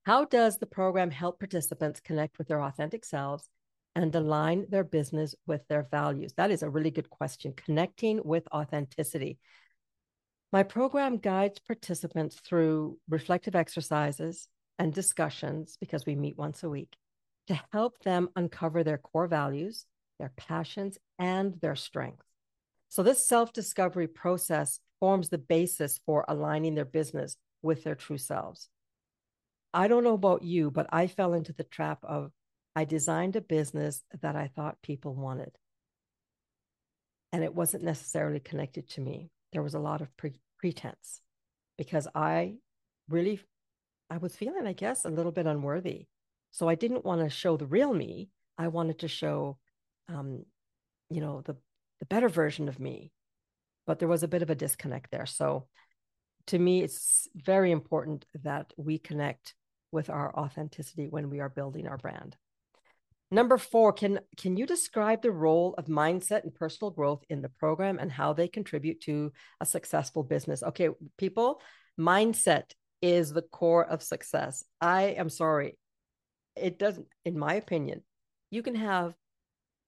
how 0.05 0.25
does 0.25 0.57
the 0.57 0.67
program 0.67 1.09
help 1.09 1.39
participants 1.39 1.99
connect 1.99 2.37
with 2.37 2.47
their 2.47 2.61
authentic 2.61 3.03
selves 3.03 3.49
and 3.95 4.13
align 4.13 4.67
their 4.69 4.83
business 4.83 5.33
with 5.47 5.67
their 5.67 5.87
values? 5.89 6.33
That 6.33 6.51
is 6.51 6.61
a 6.61 6.69
really 6.69 6.91
good 6.91 7.09
question. 7.09 7.53
Connecting 7.55 8.21
with 8.23 8.47
authenticity. 8.53 9.39
My 10.51 10.63
program 10.63 11.17
guides 11.17 11.59
participants 11.59 12.39
through 12.39 12.99
reflective 13.09 13.55
exercises 13.55 14.47
and 14.77 14.93
discussions 14.93 15.77
because 15.79 16.05
we 16.05 16.15
meet 16.15 16.37
once 16.37 16.61
a 16.63 16.69
week 16.69 16.95
to 17.47 17.59
help 17.71 17.97
them 18.03 18.29
uncover 18.35 18.83
their 18.83 18.97
core 18.97 19.27
values, 19.27 19.85
their 20.19 20.31
passions, 20.37 20.97
and 21.17 21.59
their 21.61 21.75
strengths. 21.75 22.25
So, 22.95 23.03
this 23.03 23.27
self 23.27 23.51
discovery 23.51 24.07
process 24.07 24.79
forms 25.01 25.27
the 25.27 25.37
basis 25.37 25.99
for 26.05 26.23
aligning 26.29 26.75
their 26.75 26.85
business 26.85 27.35
with 27.61 27.83
their 27.83 27.93
true 27.93 28.17
selves. 28.17 28.69
I 29.73 29.89
don't 29.89 30.05
know 30.05 30.13
about 30.13 30.43
you, 30.43 30.71
but 30.71 30.87
I 30.93 31.07
fell 31.07 31.33
into 31.33 31.51
the 31.51 31.65
trap 31.65 31.99
of 32.05 32.31
I 32.73 32.85
designed 32.85 33.35
a 33.35 33.41
business 33.41 34.01
that 34.21 34.37
I 34.37 34.47
thought 34.47 34.81
people 34.81 35.13
wanted. 35.13 35.57
And 37.33 37.43
it 37.43 37.53
wasn't 37.53 37.83
necessarily 37.83 38.39
connected 38.39 38.87
to 38.91 39.01
me. 39.01 39.29
There 39.51 39.61
was 39.61 39.73
a 39.73 39.79
lot 39.79 39.99
of 39.99 40.15
pre- 40.15 40.39
pretense 40.57 41.19
because 41.77 42.07
I 42.15 42.59
really, 43.09 43.41
I 44.09 44.19
was 44.19 44.37
feeling, 44.37 44.67
I 44.67 44.71
guess, 44.71 45.03
a 45.03 45.09
little 45.09 45.33
bit 45.33 45.47
unworthy. 45.47 46.05
So 46.51 46.69
I 46.69 46.75
didn't 46.75 47.03
want 47.03 47.19
to 47.19 47.29
show 47.29 47.57
the 47.57 47.65
real 47.65 47.93
me. 47.93 48.29
I 48.57 48.69
wanted 48.69 48.99
to 48.99 49.09
show, 49.09 49.57
um, 50.07 50.45
you 51.09 51.19
know, 51.19 51.41
the 51.41 51.57
the 51.99 52.05
better 52.05 52.29
version 52.29 52.67
of 52.69 52.79
me. 52.79 53.11
But 53.87 53.99
there 53.99 54.07
was 54.07 54.23
a 54.23 54.27
bit 54.27 54.41
of 54.41 54.49
a 54.49 54.55
disconnect 54.55 55.11
there. 55.11 55.25
So 55.25 55.67
to 56.47 56.59
me, 56.59 56.83
it's 56.83 57.27
very 57.35 57.71
important 57.71 58.25
that 58.43 58.73
we 58.77 58.97
connect 58.97 59.53
with 59.91 60.09
our 60.09 60.37
authenticity 60.37 61.07
when 61.07 61.29
we 61.29 61.39
are 61.39 61.49
building 61.49 61.87
our 61.87 61.97
brand. 61.97 62.35
Number 63.31 63.57
four, 63.57 63.91
can 63.91 64.19
can 64.37 64.55
you 64.55 64.67
describe 64.67 65.21
the 65.21 65.31
role 65.31 65.73
of 65.77 65.85
mindset 65.85 66.43
and 66.43 66.53
personal 66.53 66.91
growth 66.91 67.23
in 67.29 67.41
the 67.41 67.49
program 67.49 67.97
and 67.99 68.11
how 68.11 68.33
they 68.33 68.47
contribute 68.47 69.01
to 69.01 69.31
a 69.59 69.65
successful 69.65 70.23
business? 70.23 70.61
Okay, 70.61 70.89
people, 71.17 71.59
mindset 71.99 72.71
is 73.01 73.33
the 73.33 73.41
core 73.41 73.85
of 73.85 74.03
success. 74.03 74.63
I 74.79 75.15
am 75.17 75.29
sorry. 75.29 75.77
It 76.55 76.77
doesn't, 76.77 77.07
in 77.25 77.37
my 77.37 77.55
opinion, 77.55 78.03
you 78.51 78.61
can 78.61 78.75
have 78.75 79.15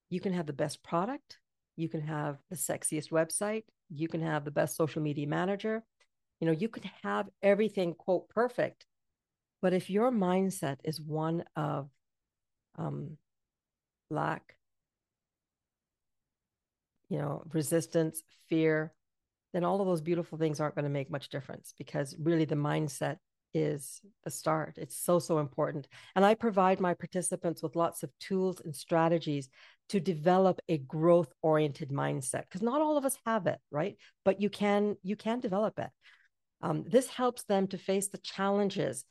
you 0.09 0.19
can 0.19 0.33
have 0.33 0.47
the 0.47 0.53
best 0.53 0.83
product, 0.83 1.37
you 1.77 1.87
can 1.87 2.01
have 2.01 2.37
the 2.49 2.55
sexiest 2.57 3.11
website, 3.11 3.63
you 3.89 4.07
can 4.07 4.21
have 4.21 4.43
the 4.43 4.51
best 4.51 4.75
social 4.75 5.01
media 5.01 5.27
manager, 5.27 5.83
you 6.39 6.47
know, 6.47 6.53
you 6.53 6.67
can 6.67 6.83
have 7.03 7.27
everything 7.41 7.93
quote 7.93 8.29
perfect. 8.29 8.85
But 9.61 9.73
if 9.73 9.89
your 9.89 10.11
mindset 10.11 10.77
is 10.83 11.01
one 11.01 11.43
of 11.55 11.89
um, 12.77 13.17
lack, 14.09 14.55
you 17.09 17.17
know, 17.17 17.43
resistance, 17.53 18.21
fear, 18.49 18.93
then 19.53 19.63
all 19.63 19.81
of 19.81 19.87
those 19.87 20.01
beautiful 20.01 20.37
things 20.37 20.59
aren't 20.59 20.75
going 20.75 20.83
to 20.83 20.89
make 20.89 21.09
much 21.09 21.29
difference 21.29 21.73
because 21.77 22.15
really 22.19 22.45
the 22.45 22.55
mindset 22.55 23.17
is 23.53 24.01
the 24.23 24.29
start. 24.29 24.77
It's 24.77 24.97
so, 24.97 25.19
so 25.19 25.39
important. 25.39 25.87
And 26.15 26.25
I 26.25 26.35
provide 26.35 26.79
my 26.79 26.93
participants 26.93 27.63
with 27.63 27.75
lots 27.75 28.03
of 28.03 28.11
tools 28.19 28.61
and 28.63 28.75
strategies 28.75 29.49
to 29.89 29.99
develop 29.99 30.59
a 30.67 30.77
growth 30.77 31.31
oriented 31.41 31.89
mindset 31.89 32.43
because 32.43 32.61
not 32.61 32.81
all 32.81 32.97
of 32.97 33.05
us 33.05 33.17
have 33.25 33.47
it, 33.47 33.59
right? 33.71 33.95
But 34.25 34.41
you 34.41 34.49
can, 34.49 34.97
you 35.03 35.15
can 35.15 35.39
develop 35.39 35.79
it. 35.79 35.89
Um, 36.61 36.83
this 36.87 37.07
helps 37.07 37.43
them 37.43 37.67
to 37.67 37.77
face 37.77 38.07
the 38.09 38.17
challenges 38.17 39.05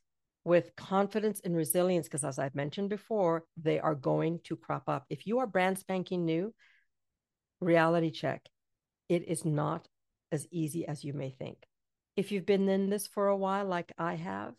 with 0.45 0.77
confidence 0.77 1.41
and 1.45 1.57
resilience, 1.57 2.07
because 2.07 2.25
as 2.25 2.39
I've 2.39 2.55
mentioned 2.55 2.89
before, 2.89 3.45
they 3.57 3.81
are 3.81 3.95
going 3.95 4.41
to 4.45 4.57
crop 4.57 4.89
up. 4.89 5.05
If 5.11 5.27
you 5.27 5.41
are 5.41 5.47
brand 5.47 5.79
spanking 5.79 6.25
new, 6.25 6.55
reality 7.61 8.11
check, 8.11 8.43
it 9.09 9.27
is 9.27 9.45
not 9.45 9.89
as 10.31 10.47
easy 10.53 10.87
as 10.87 11.03
you 11.03 11.15
may 11.15 11.31
think. 11.31 11.59
If 12.17 12.31
you've 12.31 12.47
been 12.47 12.69
in 12.69 12.91
this 12.91 13.07
for 13.07 13.29
a 13.29 13.37
while, 13.37 13.65
like 13.67 13.93
I 13.99 14.15
have, 14.15 14.55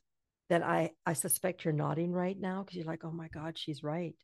then 0.50 0.64
I, 0.64 0.92
I 1.06 1.14
suspect 1.14 1.64
you're 1.64 1.74
nodding 1.74 2.12
right 2.12 2.40
now 2.40 2.64
because 2.64 2.78
you're 2.78 2.86
like, 2.86 3.06
oh 3.06 3.12
my 3.12 3.28
God, 3.30 3.58
she's 3.58 3.84
right. 3.84 4.16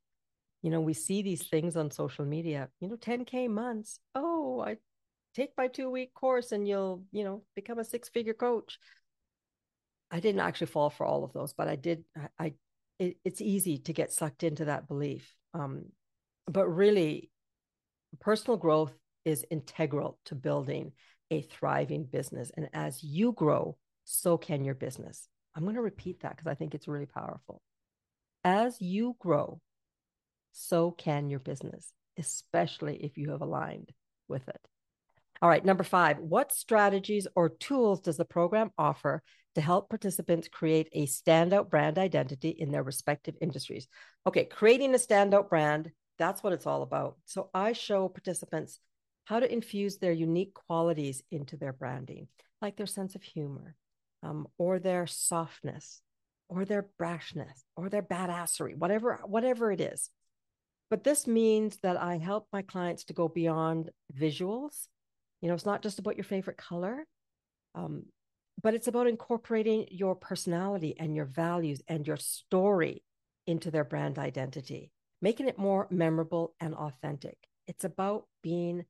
You 0.64 0.72
know, 0.72 0.82
we 0.82 0.94
see 0.94 1.22
these 1.22 1.44
things 1.44 1.78
on 1.78 1.92
social 1.92 2.26
media, 2.26 2.70
you 2.80 2.88
know, 2.88 2.96
10K 2.96 3.50
months. 3.50 4.00
Oh, 4.16 4.64
I 4.66 4.78
take 5.36 5.52
my 5.58 5.68
two 5.68 5.92
week 5.92 6.14
course 6.14 6.52
and 6.52 6.68
you'll, 6.68 7.04
you 7.12 7.24
know, 7.24 7.44
become 7.56 7.80
a 7.80 7.84
six 7.84 8.10
figure 8.10 8.34
coach. 8.34 8.80
I 10.10 10.20
didn't 10.20 10.42
actually 10.42 10.68
fall 10.68 10.90
for 10.90 11.06
all 11.06 11.24
of 11.24 11.34
those, 11.34 11.54
but 11.54 11.68
I 11.68 11.76
did. 11.76 12.06
I, 12.18 12.46
I 12.46 12.54
it, 12.98 13.18
it's 13.26 13.42
easy 13.42 13.78
to 13.80 13.94
get 13.94 14.12
sucked 14.12 14.44
into 14.44 14.66
that 14.66 14.88
belief. 14.88 15.36
Um, 15.54 15.88
but 16.48 16.68
really, 16.68 17.30
personal 18.20 18.58
growth 18.58 18.94
is 19.26 19.46
integral 19.52 20.18
to 20.26 20.36
building 20.36 20.94
a 21.32 21.42
thriving 21.42 22.06
business. 22.06 22.52
And 22.56 22.70
as 22.74 23.04
you 23.04 23.34
grow, 23.34 23.78
so 24.06 24.38
can 24.38 24.64
your 24.64 24.76
business. 24.76 25.28
I'm 25.56 25.64
going 25.64 25.76
to 25.76 25.82
repeat 25.82 26.22
that 26.22 26.36
because 26.36 26.48
I 26.48 26.56
think 26.56 26.74
it's 26.74 26.88
really 26.88 27.06
powerful. 27.06 27.62
As 28.44 28.82
you 28.82 29.16
grow, 29.20 29.62
so 30.54 30.92
can 30.92 31.30
your 31.30 31.40
business, 31.40 31.92
especially 32.18 33.04
if 33.04 33.18
you 33.18 33.32
have 33.32 33.42
aligned 33.42 33.92
with 34.30 34.48
it. 34.48 34.62
All 35.42 35.50
right, 35.50 35.66
number 35.66 35.84
five, 35.84 36.20
what 36.20 36.54
strategies 36.54 37.28
or 37.36 37.50
tools 37.50 38.00
does 38.00 38.16
the 38.16 38.24
program 38.24 38.72
offer 38.78 39.22
to 39.56 39.62
help 39.62 39.90
participants 39.90 40.48
create 40.48 40.88
a 40.94 41.06
standout 41.06 41.70
brand 41.70 41.98
identity 41.98 42.50
in 42.50 42.72
their 42.72 42.84
respective 42.84 43.36
industries? 43.42 43.88
Okay, 44.26 44.46
creating 44.46 44.96
a 44.96 44.98
standout 44.98 45.50
brand, 45.50 45.92
that's 46.18 46.44
what 46.44 46.54
it's 46.54 46.66
all 46.66 46.82
about. 46.82 47.18
So 47.26 47.50
I 47.54 47.74
show 47.74 48.08
participants 48.08 48.80
how 49.26 49.40
to 49.40 49.52
infuse 49.52 49.98
their 49.98 50.14
unique 50.14 50.54
qualities 50.54 51.22
into 51.32 51.58
their 51.58 51.74
branding, 51.74 52.28
like 52.62 52.78
their 52.78 52.86
sense 52.86 53.16
of 53.16 53.24
humor, 53.24 53.76
um, 54.22 54.48
or 54.58 54.80
their 54.80 55.08
softness, 55.08 56.02
or 56.48 56.64
their 56.64 56.88
brashness, 57.02 57.64
or 57.76 57.90
their 57.90 58.04
badassery, 58.04 58.78
whatever, 58.78 59.20
whatever 59.26 59.72
it 59.72 59.82
is. 59.82 60.10
But 60.90 61.04
this 61.04 61.26
means 61.26 61.78
that 61.82 61.98
I 61.98 62.18
help 62.18 62.48
my 62.54 62.62
clients 62.62 63.06
to 63.06 63.14
go 63.14 63.28
beyond 63.28 63.90
visuals 64.16 64.88
you 65.44 65.50
know, 65.50 65.56
it's 65.56 65.66
not 65.66 65.82
just 65.82 66.00
about 66.00 66.16
your 66.16 66.24
favorite 66.24 66.56
color, 66.56 67.06
um, 67.76 68.06
but 68.62 68.74
it's 68.74 68.88
about 68.88 69.08
incorporating 69.08 69.86
your 69.92 70.16
personality 70.16 70.96
and 70.98 71.18
your 71.18 71.26
values 71.26 71.82
and 71.90 72.08
your 72.08 72.16
story 72.16 73.04
into 73.46 73.70
their 73.70 73.84
brand 73.84 74.18
identity, 74.18 74.94
making 75.22 75.50
it 75.50 75.58
more 75.58 75.88
memorable 75.92 76.56
and 76.62 76.74
authentic. 76.74 77.36
It's 77.68 77.84
about 77.84 78.26
being 78.42 78.86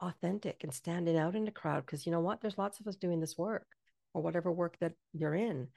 authentic 0.00 0.64
and 0.64 0.72
standing 0.72 1.18
out 1.18 1.36
in 1.36 1.44
the 1.44 1.50
crowd 1.50 1.84
because 1.84 2.06
you 2.06 2.12
know 2.12 2.20
what? 2.20 2.40
There's 2.40 2.56
lots 2.56 2.80
of 2.80 2.86
us 2.86 2.96
doing 2.96 3.20
this 3.20 3.36
work 3.36 3.66
or 4.14 4.22
whatever 4.22 4.50
work 4.50 4.78
that 4.80 4.92
you're 5.12 5.34
in. 5.34 5.68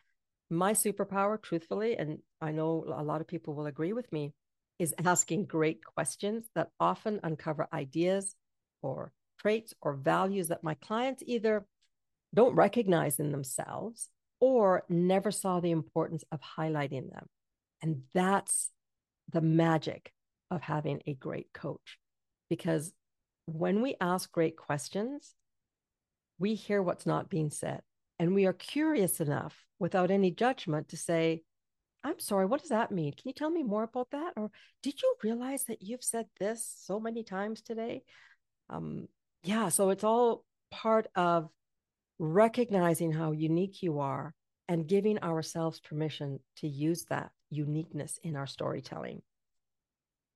My 0.50 0.72
superpower, 0.72 1.42
truthfully, 1.42 1.98
and 1.98 2.20
I 2.40 2.54
know 2.54 2.86
a 2.96 3.04
lot 3.04 3.20
of 3.20 3.28
people 3.28 3.56
will 3.56 3.66
agree 3.66 3.92
with 3.92 4.10
me, 4.14 4.32
is 4.80 4.94
asking 5.04 5.46
great 5.46 5.84
questions 5.84 6.46
that 6.56 6.70
often 6.80 7.20
uncover 7.24 7.68
ideas 7.74 8.36
or 8.82 9.12
traits 9.40 9.74
or 9.82 9.94
values 9.94 10.48
that 10.48 10.64
my 10.64 10.74
clients 10.76 11.24
either 11.26 11.66
don't 12.34 12.56
recognize 12.56 13.20
in 13.20 13.32
themselves 13.32 14.10
or 14.40 14.84
never 14.90 15.32
saw 15.32 15.60
the 15.60 15.72
importance 15.72 16.24
of 16.32 16.40
highlighting 16.42 17.12
them. 17.12 17.28
And 17.82 18.04
that's 18.14 18.72
the 19.32 19.42
magic 19.42 20.12
of 20.50 20.62
having 20.62 21.02
a 21.06 21.14
great 21.14 21.48
coach. 21.54 21.98
Because 22.50 22.94
when 23.46 23.82
we 23.82 23.96
ask 24.02 24.32
great 24.32 24.58
questions, 24.58 25.34
we 26.40 26.56
hear 26.56 26.82
what's 26.82 27.06
not 27.06 27.30
being 27.30 27.50
said. 27.50 27.82
And 28.20 28.34
we 28.34 28.46
are 28.46 28.54
curious 28.54 29.20
enough 29.20 29.56
without 29.80 30.12
any 30.12 30.32
judgment 30.32 30.90
to 30.90 30.98
say, 30.98 31.42
I'm 32.04 32.20
sorry, 32.20 32.46
what 32.46 32.60
does 32.60 32.70
that 32.70 32.92
mean? 32.92 33.14
Can 33.14 33.30
you 33.30 33.34
tell 33.34 33.50
me 33.50 33.64
more 33.64 33.84
about 33.84 34.12
that? 34.12 34.34
Or 34.36 34.52
did 34.82 35.02
you 35.02 35.16
realize 35.24 35.64
that 35.66 35.82
you've 35.82 36.04
said 36.04 36.26
this 36.40 36.76
so 36.86 37.00
many 37.00 37.24
times 37.24 37.62
today? 37.62 38.04
Um, 38.70 39.08
yeah, 39.44 39.70
so 39.70 39.90
it's 39.90 40.04
all 40.04 40.44
part 40.72 41.08
of 41.16 41.50
recognizing 42.20 43.12
how 43.12 43.32
unique 43.32 43.82
you 43.82 44.00
are 44.00 44.34
and 44.68 44.88
giving 44.88 45.20
ourselves 45.20 45.80
permission 45.80 46.40
to 46.58 46.68
use 46.68 47.06
that 47.06 47.32
uniqueness 47.50 48.20
in 48.24 48.36
our 48.36 48.48
storytelling. 48.48 49.22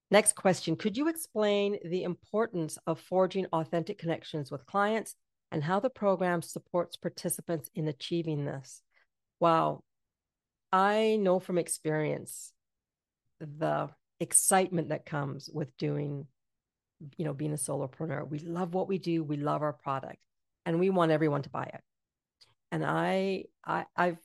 Next 0.09 0.33
question 0.33 0.75
Could 0.75 0.95
you 0.95 1.09
explain 1.09 1.77
the 1.83 2.03
importance 2.03 2.77
of 2.87 2.99
forging 2.99 3.45
authentic 3.51 3.97
connections 3.97 4.51
with 4.51 4.65
clients 4.65 5.15
and 5.51 5.63
how 5.63 5.79
the 5.79 5.89
program 5.89 6.41
supports 6.41 6.95
participants 6.95 7.69
in 7.75 7.87
achieving 7.87 8.45
this? 8.45 8.81
Wow. 9.39 9.83
I 10.77 11.15
know 11.15 11.39
from 11.39 11.57
experience 11.57 12.53
the 13.39 13.89
excitement 14.19 14.89
that 14.89 15.07
comes 15.07 15.49
with 15.51 15.75
doing, 15.77 16.27
you 17.17 17.25
know, 17.25 17.33
being 17.33 17.53
a 17.53 17.55
solopreneur. 17.55 18.29
We 18.29 18.37
love 18.39 18.75
what 18.75 18.87
we 18.87 18.99
do, 18.99 19.23
we 19.23 19.37
love 19.37 19.63
our 19.63 19.73
product, 19.73 20.19
and 20.67 20.79
we 20.79 20.91
want 20.91 21.11
everyone 21.11 21.41
to 21.41 21.49
buy 21.49 21.63
it. 21.63 21.81
And 22.71 22.85
I, 22.85 23.45
I 23.65 23.85
I've 23.95 24.19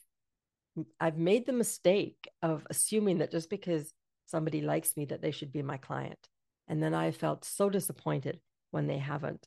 I've 1.00 1.16
made 1.16 1.46
the 1.46 1.54
mistake 1.54 2.28
of 2.42 2.66
assuming 2.68 3.18
that 3.18 3.30
just 3.30 3.48
because 3.48 3.94
somebody 4.26 4.60
likes 4.60 4.94
me 4.94 5.06
that 5.06 5.22
they 5.22 5.30
should 5.30 5.52
be 5.52 5.62
my 5.62 5.78
client. 5.78 6.18
And 6.68 6.82
then 6.82 6.92
I 6.94 7.12
felt 7.12 7.46
so 7.46 7.70
disappointed 7.70 8.40
when 8.72 8.86
they 8.86 8.98
haven't, 8.98 9.46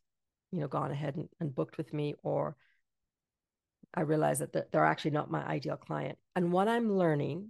you 0.52 0.60
know, 0.60 0.68
gone 0.68 0.90
ahead 0.90 1.18
and, 1.18 1.30
and 1.40 1.54
booked 1.54 1.78
with 1.78 1.94
me 1.94 2.16
or 2.24 2.56
I 3.96 4.02
realized 4.02 4.42
that 4.42 4.72
they're 4.72 4.86
actually 4.86 5.12
not 5.12 5.32
my 5.32 5.46
ideal 5.46 5.78
client. 5.78 6.18
And 6.36 6.52
what 6.52 6.68
I'm 6.68 6.98
learning 6.98 7.50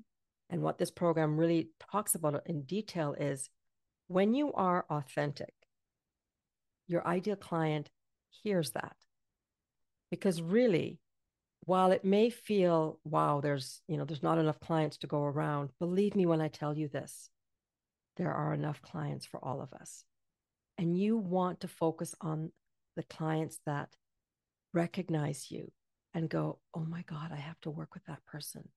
and 0.49 0.61
what 0.61 0.77
this 0.77 0.91
program 0.91 1.37
really 1.37 1.69
talks 1.91 2.13
about 2.13 2.45
in 2.45 2.61
detail 2.61 3.15
is 3.19 3.49
when 4.07 4.35
you 4.35 4.53
are 4.53 4.85
authentic, 4.89 5.53
your 6.87 7.05
ideal 7.07 7.35
client 7.35 7.89
hears 8.43 8.71
that. 8.71 8.95
Because 10.11 10.41
really, 10.41 10.99
while 11.61 11.91
it 11.91 12.05
may 12.05 12.29
feel, 12.29 12.99
wow, 13.03 13.41
there's, 13.41 13.81
you 13.87 13.97
know, 13.97 14.05
there's 14.05 14.21
not 14.21 14.37
enough 14.37 14.59
clients 14.59 14.97
to 14.97 15.07
go 15.07 15.23
around, 15.23 15.71
believe 15.79 16.15
me 16.15 16.27
when 16.27 16.41
I 16.41 16.47
tell 16.47 16.77
you 16.77 16.87
this, 16.87 17.31
there 18.17 18.31
are 18.31 18.53
enough 18.53 18.83
clients 18.83 19.25
for 19.25 19.43
all 19.43 19.61
of 19.61 19.73
us. 19.73 20.03
And 20.77 20.95
you 20.95 21.17
want 21.17 21.61
to 21.61 21.67
focus 21.67 22.13
on 22.21 22.51
the 22.95 23.03
clients 23.03 23.59
that 23.65 23.95
recognize 24.73 25.49
you 25.49 25.71
and 26.15 26.29
go, 26.29 26.59
oh 26.73 26.85
my 26.85 27.03
God, 27.03 27.31
I 27.31 27.35
have 27.35 27.59
to 27.61 27.69
work 27.69 27.93
with 27.93 28.05
that 28.05 28.25
person. 28.25 28.67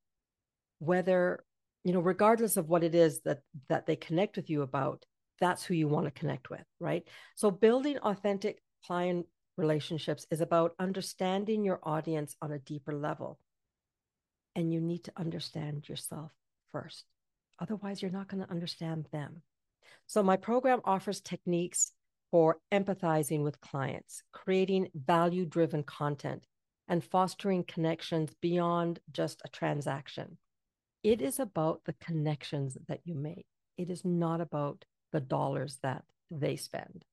Whether, 0.81 1.45
you 1.85 1.93
know, 1.93 2.01
regardless 2.01 2.57
of 2.57 2.69
what 2.69 2.85
it 2.85 2.95
is 2.95 3.21
that 3.21 3.41
that 3.69 3.87
they 3.87 3.97
connect 3.97 4.37
with 4.37 4.51
you 4.51 4.63
about, 4.63 5.05
that's 5.41 5.65
who 5.65 5.75
you 5.75 5.89
want 5.89 6.07
to 6.07 6.11
connect 6.11 6.51
with, 6.51 6.65
right? 6.81 7.05
So 7.37 7.51
building 7.51 7.99
authentic 7.99 8.61
client 8.85 9.27
relationships 9.57 10.27
is 10.31 10.41
about 10.41 10.75
understanding 10.79 11.65
your 11.65 11.81
audience 11.83 12.37
on 12.43 12.53
a 12.53 12.59
deeper 12.59 12.93
level. 12.93 13.39
And 14.57 14.73
you 14.73 14.81
need 14.81 15.05
to 15.05 15.13
understand 15.17 15.89
yourself 15.89 16.33
first. 16.73 17.05
Otherwise, 17.61 18.03
you're 18.03 18.11
not 18.11 18.29
going 18.29 18.43
to 18.43 18.51
understand 18.51 19.07
them. 19.13 19.43
So, 20.07 20.23
my 20.23 20.37
program 20.37 20.81
offers 20.85 21.21
techniques 21.21 21.93
for 22.31 22.59
empathizing 22.73 23.43
with 23.43 23.61
clients, 23.61 24.23
creating 24.33 24.89
value 24.95 25.45
driven 25.45 25.83
content, 25.83 26.45
and 26.89 27.05
fostering 27.05 27.65
connections 27.65 28.35
beyond 28.41 29.01
just 29.13 29.43
a 29.45 29.49
transaction. 29.49 30.39
It 31.03 31.21
is 31.21 31.39
about 31.39 31.83
the 31.85 31.95
connections 31.95 32.77
that 32.89 33.01
you 33.05 33.15
make, 33.15 33.47
it 33.77 33.91
is 33.91 34.05
not 34.05 34.41
about 34.41 34.85
the 35.13 35.21
dollars 35.21 35.79
that 35.83 36.05
they 36.31 36.57
spend. 36.57 37.05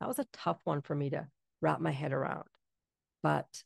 That 0.00 0.08
was 0.08 0.18
a 0.18 0.26
tough 0.32 0.58
one 0.64 0.80
for 0.80 0.94
me 0.94 1.10
to 1.10 1.26
wrap 1.60 1.80
my 1.80 1.90
head 1.90 2.12
around. 2.12 2.48
But 3.22 3.62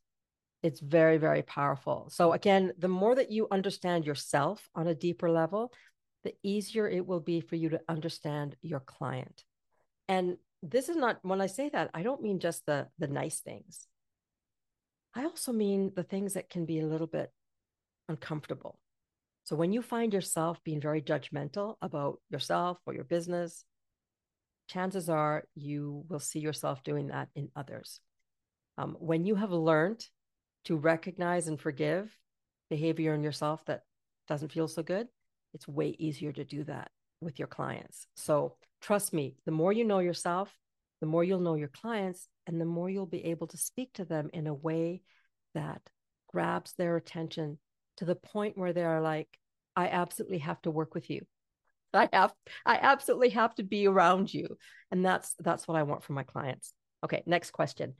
it's 0.62 0.80
very, 0.80 1.18
very 1.18 1.42
powerful. 1.42 2.08
So, 2.10 2.32
again, 2.32 2.72
the 2.78 2.88
more 2.88 3.14
that 3.14 3.30
you 3.30 3.48
understand 3.50 4.06
yourself 4.06 4.68
on 4.74 4.86
a 4.86 4.94
deeper 4.94 5.30
level, 5.30 5.72
the 6.24 6.34
easier 6.42 6.88
it 6.88 7.06
will 7.06 7.20
be 7.20 7.40
for 7.40 7.56
you 7.56 7.70
to 7.70 7.80
understand 7.88 8.56
your 8.62 8.80
client. 8.80 9.44
And 10.08 10.36
this 10.62 10.88
is 10.88 10.96
not, 10.96 11.18
when 11.22 11.40
I 11.40 11.46
say 11.46 11.68
that, 11.70 11.90
I 11.94 12.02
don't 12.02 12.22
mean 12.22 12.38
just 12.38 12.64
the, 12.66 12.88
the 12.98 13.08
nice 13.08 13.40
things. 13.40 13.86
I 15.14 15.25
also 15.25 15.53
mean 15.53 15.92
the 15.94 16.03
things 16.03 16.35
that 16.35 16.51
can 16.51 16.64
be 16.64 16.81
a 16.81 16.87
little 16.87 17.07
bit 17.07 17.31
uncomfortable. 18.09 18.79
So, 19.44 19.57
when 19.57 19.72
you 19.72 19.83
find 19.83 20.12
yourself 20.12 20.62
being 20.64 20.81
very 20.81 21.03
judgmental 21.03 21.77
about 21.83 22.20
yourself 22.31 22.79
or 22.87 22.94
your 22.94 23.05
business, 23.05 23.64
chances 24.68 25.09
are 25.09 25.44
you 25.55 26.05
will 26.09 26.20
see 26.20 26.38
yourself 26.38 26.83
doing 26.83 27.09
that 27.09 27.29
in 27.35 27.51
others. 27.57 28.01
Um, 28.79 28.96
when 29.01 29.25
you 29.25 29.35
have 29.35 29.51
learned 29.51 30.05
to 30.64 30.77
recognize 30.77 31.48
and 31.48 31.61
forgive 31.61 32.16
behavior 32.70 33.14
in 33.14 33.22
yourself 33.22 33.64
that 33.66 33.83
doesn't 34.29 34.53
feel 34.53 34.68
so 34.68 34.83
good, 34.83 35.09
it's 35.53 35.68
way 35.68 35.94
easier 35.98 36.33
to 36.33 36.44
do 36.44 36.64
that 36.64 36.90
with 37.20 37.38
your 37.38 37.48
clients. 37.48 38.07
So 38.16 38.57
trust 38.81 39.12
me, 39.12 39.37
the 39.44 39.53
more 39.53 39.72
you 39.72 39.85
know 39.85 39.98
yourself, 39.98 40.55
the 41.02 41.06
more 41.08 41.24
you'll 41.24 41.40
know 41.40 41.56
your 41.56 41.66
clients, 41.66 42.28
and 42.46 42.60
the 42.60 42.64
more 42.64 42.88
you'll 42.88 43.06
be 43.06 43.24
able 43.24 43.48
to 43.48 43.56
speak 43.56 43.92
to 43.94 44.04
them 44.04 44.30
in 44.32 44.46
a 44.46 44.54
way 44.54 45.02
that 45.52 45.82
grabs 46.28 46.74
their 46.74 46.94
attention 46.94 47.58
to 47.96 48.04
the 48.04 48.14
point 48.14 48.56
where 48.56 48.72
they 48.72 48.84
are 48.84 49.00
like, 49.00 49.26
I 49.74 49.88
absolutely 49.88 50.38
have 50.38 50.62
to 50.62 50.70
work 50.70 50.94
with 50.94 51.10
you. 51.10 51.26
I 51.92 52.08
have 52.12 52.32
I 52.64 52.76
absolutely 52.76 53.30
have 53.30 53.52
to 53.56 53.64
be 53.64 53.88
around 53.88 54.32
you. 54.32 54.56
And 54.92 55.04
that's 55.04 55.34
that's 55.40 55.66
what 55.66 55.76
I 55.76 55.82
want 55.82 56.04
from 56.04 56.14
my 56.14 56.22
clients. 56.22 56.72
Okay, 57.04 57.24
next 57.26 57.50
question. 57.50 57.94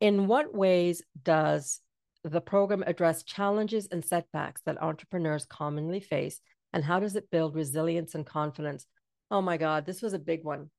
In 0.00 0.26
what 0.26 0.52
ways 0.52 1.00
does 1.22 1.80
the 2.24 2.40
program 2.40 2.82
address 2.84 3.22
challenges 3.22 3.86
and 3.92 4.04
setbacks 4.04 4.62
that 4.66 4.82
entrepreneurs 4.82 5.46
commonly 5.46 6.00
face 6.00 6.40
and 6.72 6.82
how 6.82 6.98
does 6.98 7.14
it 7.14 7.30
build 7.30 7.54
resilience 7.54 8.16
and 8.16 8.26
confidence? 8.26 8.84
Oh 9.30 9.42
my 9.42 9.58
god, 9.58 9.86
this 9.86 10.02
was 10.02 10.12
a 10.12 10.18
big 10.18 10.42
one. 10.42 10.70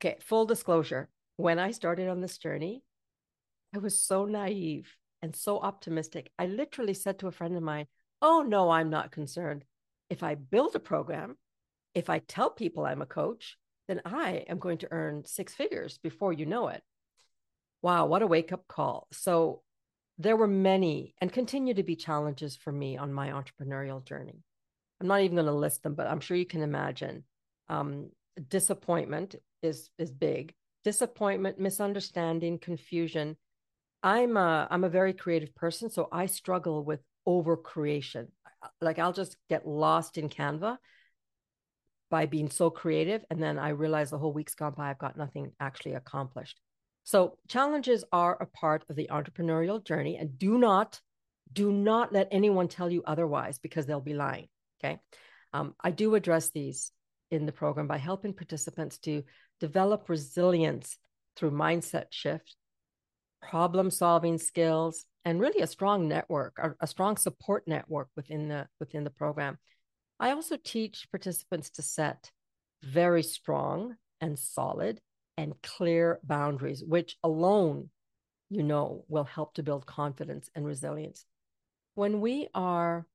Okay, 0.00 0.16
full 0.20 0.46
disclosure, 0.46 1.08
when 1.36 1.58
I 1.58 1.70
started 1.72 2.08
on 2.08 2.20
this 2.20 2.38
journey, 2.38 2.82
I 3.74 3.78
was 3.78 4.00
so 4.00 4.24
naive 4.24 4.96
and 5.22 5.36
so 5.36 5.58
optimistic. 5.58 6.30
I 6.38 6.46
literally 6.46 6.94
said 6.94 7.18
to 7.18 7.28
a 7.28 7.32
friend 7.32 7.56
of 7.56 7.62
mine, 7.62 7.86
"Oh 8.22 8.42
no, 8.42 8.70
I'm 8.70 8.90
not 8.90 9.12
concerned. 9.12 9.64
If 10.08 10.22
I 10.22 10.34
build 10.34 10.74
a 10.74 10.80
program 10.80 11.36
if 11.94 12.08
I 12.08 12.20
tell 12.20 12.50
people 12.50 12.86
I'm 12.86 13.02
a 13.02 13.06
coach, 13.06 13.56
then 13.88 14.00
I 14.04 14.44
am 14.48 14.58
going 14.58 14.78
to 14.78 14.88
earn 14.92 15.24
six 15.24 15.54
figures 15.54 15.98
before 15.98 16.32
you 16.32 16.46
know 16.46 16.68
it. 16.68 16.82
Wow, 17.82 18.06
what 18.06 18.22
a 18.22 18.26
wake 18.26 18.52
up 18.52 18.68
call. 18.68 19.08
So 19.12 19.62
there 20.18 20.36
were 20.36 20.46
many 20.46 21.14
and 21.20 21.32
continue 21.32 21.74
to 21.74 21.82
be 21.82 21.96
challenges 21.96 22.56
for 22.56 22.70
me 22.70 22.96
on 22.96 23.12
my 23.12 23.30
entrepreneurial 23.30 24.04
journey. 24.04 24.42
I'm 25.00 25.08
not 25.08 25.22
even 25.22 25.36
going 25.36 25.46
to 25.46 25.52
list 25.52 25.82
them, 25.82 25.94
but 25.94 26.06
I'm 26.06 26.20
sure 26.20 26.36
you 26.36 26.46
can 26.46 26.62
imagine. 26.62 27.24
Um, 27.68 28.10
disappointment 28.48 29.36
is 29.62 29.90
is 29.98 30.10
big. 30.10 30.54
Disappointment, 30.84 31.58
misunderstanding, 31.58 32.58
confusion. 32.58 33.36
I'm 34.02 34.36
a 34.36 34.66
I'm 34.70 34.84
a 34.84 34.88
very 34.88 35.12
creative 35.12 35.54
person, 35.54 35.90
so 35.90 36.08
I 36.10 36.26
struggle 36.26 36.84
with 36.84 37.00
over 37.26 37.56
creation. 37.56 38.28
Like 38.80 38.98
I'll 38.98 39.12
just 39.12 39.36
get 39.48 39.66
lost 39.66 40.18
in 40.18 40.28
Canva 40.28 40.78
by 42.10 42.26
being 42.26 42.50
so 42.50 42.70
creative. 42.70 43.24
And 43.30 43.42
then 43.42 43.58
I 43.58 43.70
realize 43.70 44.10
the 44.10 44.18
whole 44.18 44.32
week's 44.32 44.54
gone 44.54 44.74
by, 44.76 44.90
I've 44.90 44.98
got 44.98 45.16
nothing 45.16 45.52
actually 45.60 45.94
accomplished. 45.94 46.60
So 47.04 47.38
challenges 47.48 48.04
are 48.12 48.36
a 48.40 48.46
part 48.46 48.84
of 48.90 48.96
the 48.96 49.08
entrepreneurial 49.10 49.82
journey 49.82 50.16
and 50.16 50.38
do 50.38 50.58
not, 50.58 51.00
do 51.52 51.72
not 51.72 52.12
let 52.12 52.28
anyone 52.30 52.68
tell 52.68 52.90
you 52.90 53.02
otherwise 53.06 53.58
because 53.58 53.86
they'll 53.86 54.00
be 54.00 54.14
lying. 54.14 54.48
Okay. 54.82 54.98
Um, 55.52 55.74
I 55.82 55.90
do 55.92 56.14
address 56.14 56.50
these 56.50 56.92
in 57.30 57.46
the 57.46 57.52
program 57.52 57.86
by 57.86 57.98
helping 57.98 58.34
participants 58.34 58.98
to 58.98 59.22
develop 59.60 60.08
resilience 60.08 60.98
through 61.36 61.50
mindset 61.50 62.06
shift, 62.10 62.56
problem 63.40 63.90
solving 63.90 64.38
skills, 64.38 65.04
and 65.24 65.40
really 65.40 65.60
a 65.60 65.66
strong 65.66 66.08
network, 66.08 66.58
a, 66.58 66.74
a 66.80 66.86
strong 66.86 67.16
support 67.16 67.64
network 67.66 68.08
within 68.16 68.48
the 68.48 68.66
within 68.78 69.04
the 69.04 69.10
program 69.10 69.58
I 70.20 70.32
also 70.32 70.58
teach 70.62 71.08
participants 71.10 71.70
to 71.70 71.82
set 71.82 72.30
very 72.82 73.22
strong 73.22 73.96
and 74.20 74.38
solid 74.38 75.00
and 75.38 75.54
clear 75.62 76.20
boundaries, 76.22 76.84
which 76.84 77.16
alone, 77.24 77.88
you 78.50 78.62
know, 78.62 79.06
will 79.08 79.24
help 79.24 79.54
to 79.54 79.62
build 79.62 79.86
confidence 79.86 80.50
and 80.54 80.66
resilience. 80.66 81.24
When 81.94 82.20
we 82.20 82.48
are, 82.54 83.06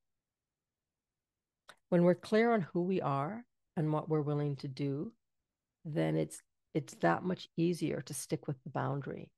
when 1.90 2.04
we're 2.04 2.16
clear 2.16 2.52
on 2.52 2.62
who 2.62 2.82
we 2.82 3.02
are 3.02 3.46
and 3.76 3.92
what 3.92 4.10
we're 4.10 4.22
willing 4.22 4.56
to 4.58 4.68
do, 4.68 5.12
then 5.84 6.16
it's 6.16 6.42
it's 6.74 6.96
that 6.96 7.24
much 7.24 7.48
easier 7.56 8.02
to 8.02 8.14
stick 8.14 8.48
with 8.48 8.62
the 8.64 8.70
boundary. 8.70 9.32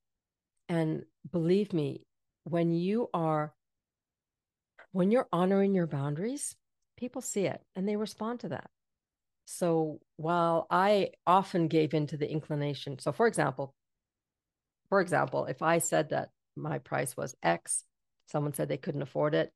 And 0.69 1.04
believe 1.32 1.71
me, 1.71 2.06
when 2.43 2.73
you 2.73 3.10
are 3.13 3.54
when 4.91 5.12
you're 5.12 5.28
honoring 5.32 5.73
your 5.76 5.88
boundaries, 5.88 6.56
people 6.97 7.21
see 7.21 7.45
it 7.45 7.62
and 7.76 7.88
they 7.88 7.95
respond 7.95 8.39
to 8.41 8.50
that. 8.50 8.69
So 9.45 10.00
while 10.17 10.67
I 10.69 11.12
often 11.26 11.67
gave 11.67 11.93
into 11.93 12.17
the 12.17 12.30
inclination, 12.30 13.00
so 13.00 13.12
for 13.12 13.28
example, 13.28 13.73
for 14.89 15.00
example, 15.00 15.45
if 15.45 15.62
I 15.62 15.78
said 15.78 16.10
that 16.10 16.30
my 16.56 16.80
price 16.80 17.15
was 17.15 17.36
X, 17.43 17.84
someone 18.28 18.54
said 18.54 18.67
they 18.67 18.78
couldn't 18.78 19.02
afford 19.02 19.36
it, 19.36 19.52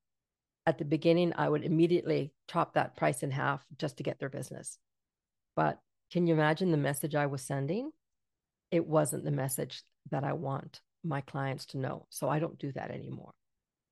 at 0.65 0.77
the 0.77 0.85
beginning, 0.85 1.33
I 1.35 1.49
would 1.49 1.63
immediately 1.63 2.33
chop 2.49 2.73
that 2.73 2.95
price 2.95 3.23
in 3.23 3.31
half 3.31 3.65
just 3.77 3.97
to 3.97 4.03
get 4.03 4.19
their 4.19 4.29
business. 4.29 4.77
But 5.55 5.79
can 6.11 6.27
you 6.27 6.33
imagine 6.33 6.71
the 6.71 6.77
message 6.77 7.15
I 7.15 7.25
was 7.25 7.41
sending? 7.41 7.91
It 8.69 8.85
wasn't 8.85 9.23
the 9.23 9.31
message 9.31 9.83
that 10.11 10.23
I 10.23 10.33
want 10.33 10.81
my 11.03 11.21
clients 11.21 11.65
to 11.67 11.77
know. 11.77 12.05
So 12.09 12.29
I 12.29 12.39
don't 12.39 12.59
do 12.59 12.71
that 12.73 12.91
anymore. 12.91 13.33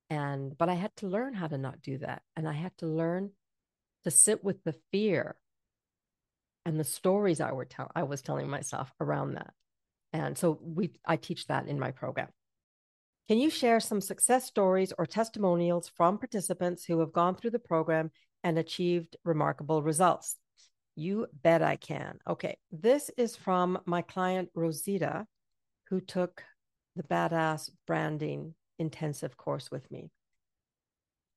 And, 0.10 0.58
but 0.58 0.70
I 0.70 0.76
had 0.76 0.96
to 0.98 1.08
learn 1.08 1.34
how 1.34 1.48
to 1.48 1.58
not 1.58 1.82
do 1.82 1.98
that. 2.00 2.22
And 2.36 2.48
I 2.48 2.54
had 2.54 2.78
to 2.80 2.88
learn 2.88 3.32
to 4.04 4.12
sit 4.12 4.44
with 4.44 4.64
the 4.64 4.76
fear 4.92 5.36
and 6.66 6.80
the 6.80 6.84
stories 6.84 7.42
I 7.42 7.52
were 7.52 7.66
tell 7.66 7.92
I 7.96 8.04
was 8.04 8.22
telling 8.22 8.50
myself 8.50 8.92
around 9.00 9.34
that. 9.34 9.54
And 10.14 10.38
so 10.38 10.60
we 10.62 10.92
I 11.06 11.16
teach 11.16 11.48
that 11.48 11.68
in 11.68 11.80
my 11.80 11.92
program. 11.92 12.30
Can 13.30 13.38
you 13.38 13.52
share 13.52 13.80
some 13.80 14.02
success 14.02 14.46
stories 14.46 14.92
or 14.98 15.06
testimonials 15.06 15.88
from 15.88 16.18
participants 16.18 16.84
who 16.84 17.00
have 17.00 17.14
gone 17.14 17.36
through 17.36 17.52
the 17.52 17.60
program 17.60 18.10
and 18.44 18.58
achieved 18.58 19.18
remarkable 19.24 19.84
results? 19.84 20.36
You 20.96 21.28
bet 21.44 21.62
I 21.62 21.76
can. 21.76 22.18
Okay, 22.28 22.58
this 22.72 23.12
is 23.18 23.36
from 23.36 23.78
my 23.86 24.02
client 24.02 24.50
Rosita, 24.56 25.28
who 25.92 26.02
took 26.02 26.44
the 26.96 27.04
Badass 27.04 27.70
Branding 27.86 28.56
Intensive 28.80 29.38
course 29.38 29.70
with 29.70 29.92
me. 29.92 30.10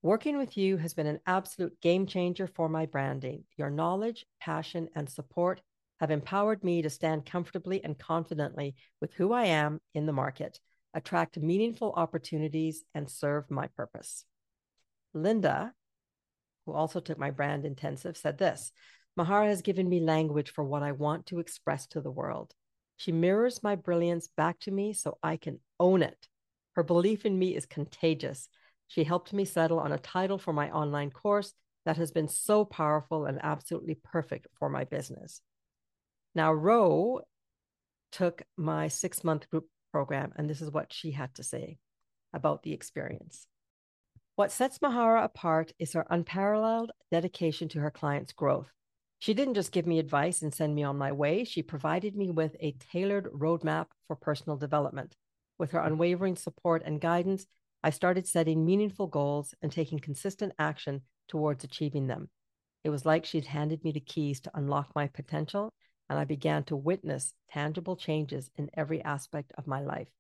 Working 0.01 0.39
with 0.39 0.57
you 0.57 0.79
has 0.79 0.95
been 0.95 1.07
an 1.07 1.21
absolute 1.27 1.79
game 1.83 2.07
changer 2.07 2.47
for 2.47 2.71
my 2.71 2.87
branding. 2.87 3.45
Your 3.59 3.69
knowledge, 3.69 4.25
passion, 4.41 4.89
and 4.97 5.11
support 5.11 5.61
have 6.01 6.11
empowered 6.11 6.65
me 6.65 6.81
to 6.81 6.89
stand 6.89 7.27
comfortably 7.27 7.85
and 7.85 7.99
confidently 7.99 8.77
with 9.03 9.13
who 9.13 9.35
I 9.35 9.45
am 9.45 9.79
in 9.93 10.07
the 10.07 10.13
market, 10.15 10.59
attract 10.95 11.39
meaningful 11.39 11.93
opportunities, 11.97 12.85
and 12.95 13.11
serve 13.11 13.51
my 13.51 13.67
purpose. 13.69 14.25
Linda, 15.15 15.73
who 16.67 16.73
also 16.73 17.01
took 17.01 17.19
my 17.19 17.31
brand 17.31 17.65
intensive, 17.65 18.17
said 18.17 18.39
this 18.39 18.73
Mahara 19.19 19.47
has 19.47 19.63
given 19.63 19.89
me 19.89 20.01
language 20.01 20.51
for 20.51 20.65
what 20.65 20.83
I 20.83 20.93
want 20.93 21.27
to 21.27 21.39
express 21.39 21.87
to 21.89 22.01
the 22.01 22.11
world. 22.11 22.55
She 22.97 23.13
mirrors 23.13 23.63
my 23.63 23.75
brilliance 23.75 24.29
back 24.37 24.61
to 24.61 24.71
me 24.71 24.93
so 24.93 25.19
I 25.23 25.37
can 25.37 25.61
own 25.81 26.03
it. 26.03 26.29
Her 26.75 26.83
belief 26.83 27.27
in 27.27 27.39
me 27.39 27.57
is 27.57 27.67
contagious 27.67 28.49
she 28.93 29.05
helped 29.05 29.33
me 29.33 29.47
settle 29.47 29.81
on 29.81 29.93
a 29.93 29.99
title 29.99 30.37
for 30.37 30.53
my 30.53 30.71
online 30.71 31.11
course 31.11 31.55
that 31.87 31.97
has 31.97 32.11
been 32.11 32.29
so 32.29 32.67
powerful 32.67 33.25
and 33.25 33.39
absolutely 33.43 33.95
perfect 33.95 34.49
for 34.59 34.69
my 34.69 34.85
business. 34.85 35.41
Now, 36.35 36.53
Ro 36.53 37.23
took 38.11 38.43
my 38.59 38.89
six 38.89 39.25
month 39.25 39.49
group 39.49 39.65
program, 39.93 40.33
and 40.37 40.49
this 40.49 40.61
is 40.61 40.71
what 40.71 40.93
she 40.93 41.13
had 41.13 41.35
to 41.35 41.45
say 41.45 41.79
about 42.33 42.63
the 42.63 42.73
experience. 42.73 43.47
What 44.35 44.51
sets 44.51 44.79
Mahara 44.79 45.25
apart 45.25 45.73
is 45.79 45.93
her 45.93 46.07
unparalleled 46.09 46.91
dedication 47.11 47.69
to 47.69 47.81
her 47.81 47.91
clients' 47.91 48.33
growth. 48.33 48.73
She 49.19 49.35
didn't 49.35 49.55
just 49.55 49.71
give 49.71 49.87
me 49.87 49.99
advice 49.99 50.43
and 50.43 50.53
send 50.53 50.75
me 50.75 50.83
on 50.83 50.99
my 50.99 51.13
way, 51.13 51.45
she 51.45 51.63
provided 51.63 52.17
me 52.17 52.31
with 52.31 52.57
a 52.59 52.75
tailored 52.93 53.27
roadmap 53.27 53.87
for 54.09 54.17
personal 54.17 54.57
development. 54.57 55.15
With 55.59 55.71
her 55.73 55.81
unwavering 55.81 56.35
support 56.35 56.83
and 56.85 57.01
guidance, 57.01 57.47
I 57.85 57.91
started 57.91 58.27
setting 58.27 58.65
meaningful 58.65 59.07
goals 59.07 59.55
and 59.61 59.71
taking 59.71 59.99
consistent 59.99 60.55
action 60.59 61.03
towards 61.29 61.63
achieving 61.63 62.07
them. 62.07 62.31
It 62.85 62.91
was 62.91 63.07
like 63.07 63.25
she'd 63.25 63.47
handed 63.47 63.85
me 63.85 63.93
the 63.93 64.01
keys 64.01 64.41
to 64.41 64.51
unlock 64.55 64.91
my 64.95 65.07
potential, 65.07 65.73
and 66.13 66.21
I 66.21 66.25
began 66.25 66.63
to 66.65 66.77
witness 66.77 67.33
tangible 67.51 67.97
changes 67.97 68.51
in 68.57 68.69
every 68.75 69.03
aspect 69.03 69.51
of 69.57 69.67
my 69.67 69.81
life. 69.81 70.11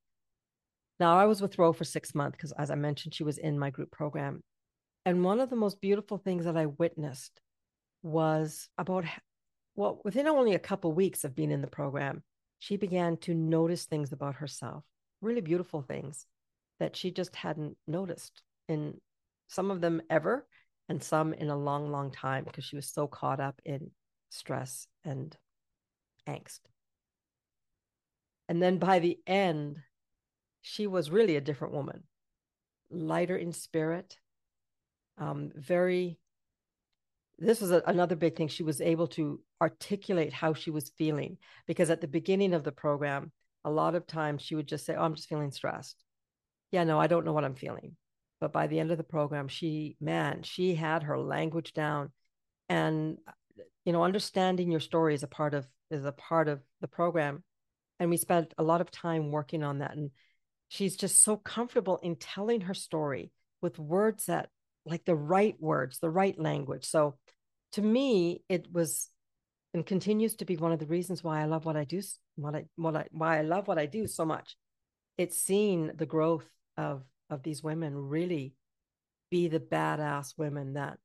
Now, 0.98 1.18
I 1.18 1.26
was 1.26 1.42
with 1.42 1.59
Ro 1.59 1.74
for 1.74 1.85
six 1.85 2.14
months 2.14 2.38
because, 2.38 2.52
as 2.52 2.70
I 2.70 2.76
mentioned, 2.76 3.12
she 3.12 3.24
was 3.24 3.37
in 3.37 3.59
my 3.59 3.68
group 3.68 3.90
program. 3.90 4.42
And 5.05 5.22
one 5.22 5.38
of 5.38 5.50
the 5.50 5.57
most 5.57 5.83
beautiful 5.83 6.16
things 6.16 6.46
that 6.46 6.57
I 6.57 6.64
witnessed 6.64 7.42
was 8.02 8.70
about, 8.78 9.05
well, 9.74 10.00
within 10.02 10.26
only 10.26 10.55
a 10.55 10.59
couple 10.59 10.94
weeks 10.94 11.24
of 11.24 11.37
being 11.37 11.50
in 11.50 11.61
the 11.61 11.66
program, 11.66 12.22
she 12.59 12.78
began 12.78 13.18
to 13.18 13.35
notice 13.35 13.85
things 13.85 14.12
about 14.12 14.37
herself, 14.37 14.85
really 15.20 15.42
beautiful 15.42 15.83
things 15.83 16.24
that 16.81 16.96
she 16.96 17.11
just 17.11 17.37
hadn't 17.37 17.76
noticed 17.87 18.40
in 18.66 18.98
some 19.46 19.70
of 19.70 19.83
them 19.83 20.00
ever 20.09 20.46
and 20.88 21.02
some 21.02 21.35
in 21.35 21.50
a 21.50 21.59
long 21.59 21.92
long 21.92 22.11
time 22.11 22.44
because 22.44 22.64
she 22.64 22.76
was 22.76 22.88
so 22.88 23.07
caught 23.07 23.40
up 23.40 23.61
in 23.66 23.90
stress 24.31 24.87
and 25.05 25.37
angst 26.28 26.61
and 28.48 28.62
then 28.62 28.78
by 28.78 28.98
the 28.98 29.18
end 29.26 29.78
she 30.61 30.87
was 30.87 31.11
really 31.11 31.37
a 31.37 31.40
different 31.40 31.74
woman 31.74 32.02
lighter 32.90 33.37
in 33.37 33.52
spirit 33.52 34.18
um, 35.18 35.50
very 35.54 36.18
this 37.38 37.61
was 37.61 37.70
a, 37.70 37.82
another 37.87 38.16
big 38.16 38.37
thing 38.37 38.48
she 38.48 38.62
was 38.62 38.80
able 38.80 39.06
to 39.06 39.40
articulate 39.61 40.32
how 40.32 40.54
she 40.54 40.70
was 40.70 40.92
feeling 40.96 41.38
because 41.66 41.90
at 41.90 42.00
the 42.00 42.08
beginning 42.08 42.54
of 42.54 42.64
the 42.64 42.72
program 42.72 43.32
a 43.64 43.70
lot 43.70 43.94
of 43.94 44.06
times 44.06 44.42
she 44.42 44.54
would 44.54 44.66
just 44.66 44.85
say 44.85 44.94
oh 44.94 45.02
i'm 45.02 45.14
just 45.14 45.28
feeling 45.28 45.50
stressed 45.50 46.04
yeah, 46.72 46.85
no, 46.85 46.98
I 46.98 47.06
don't 47.06 47.24
know 47.24 47.35
what 47.35 47.44
I'm 47.44 47.54
feeling. 47.54 47.96
But 48.40 48.52
by 48.52 48.66
the 48.66 48.80
end 48.80 48.90
of 48.90 48.98
the 48.98 49.04
program, 49.04 49.46
she, 49.46 49.96
man, 50.00 50.42
she 50.42 50.74
had 50.74 51.04
her 51.04 51.18
language 51.18 51.74
down. 51.74 52.11
And, 52.68 53.18
you 53.85 53.92
know, 53.92 54.05
understanding 54.05 54.70
your 54.70 54.81
story 54.81 55.14
is 55.14 55.22
a 55.22 55.29
part 55.29 55.55
of, 55.55 55.66
is 55.90 56.05
a 56.05 56.12
part 56.12 56.48
of 56.48 56.61
the 56.81 56.88
program. 56.88 57.42
And 57.98 58.11
we 58.11 58.16
spent 58.16 58.55
a 58.59 58.62
lot 58.62 58.81
of 58.81 58.90
time 58.90 59.31
working 59.31 59.62
on 59.62 59.79
that. 59.79 59.96
And 59.96 60.11
she's 60.68 60.96
just 60.96 61.22
so 61.22 61.37
comfortable 61.37 61.98
in 62.03 62.16
telling 62.16 62.62
her 62.62 62.75
story 62.75 63.31
with 63.61 63.79
words 63.79 64.27
that, 64.27 64.48
like 64.85 65.05
the 65.05 65.14
right 65.14 65.55
words, 65.61 65.98
the 65.98 66.11
right 66.11 66.38
language. 66.38 66.85
So 66.85 67.16
to 67.72 67.83
me, 67.83 68.42
it 68.48 68.66
was 68.72 69.09
and 69.75 69.87
continues 69.87 70.37
to 70.37 70.44
be 70.44 70.57
one 70.57 70.72
of 70.72 70.79
the 70.79 70.87
reasons 70.87 71.25
why 71.25 71.40
I 71.40 71.46
love 71.46 71.64
what 71.64 71.77
I 71.77 71.85
do, 71.85 72.03
what 72.37 72.55
I, 72.55 72.66
what 72.77 72.94
I, 72.94 73.07
why 73.11 73.38
I 73.38 73.42
love 73.42 73.68
what 73.68 73.79
I 73.79 73.87
do 73.87 74.07
so 74.07 74.25
much. 74.25 74.57
It's 75.16 75.40
seeing 75.40 75.92
the 75.94 76.07
growth 76.07 76.48
of 76.77 77.05
of 77.33 77.42
these 77.42 77.62
women 77.62 77.96
really 77.96 78.55
be 79.31 79.48
the 79.48 79.59
badass 79.59 80.35
women 80.37 80.75
that 80.75 80.98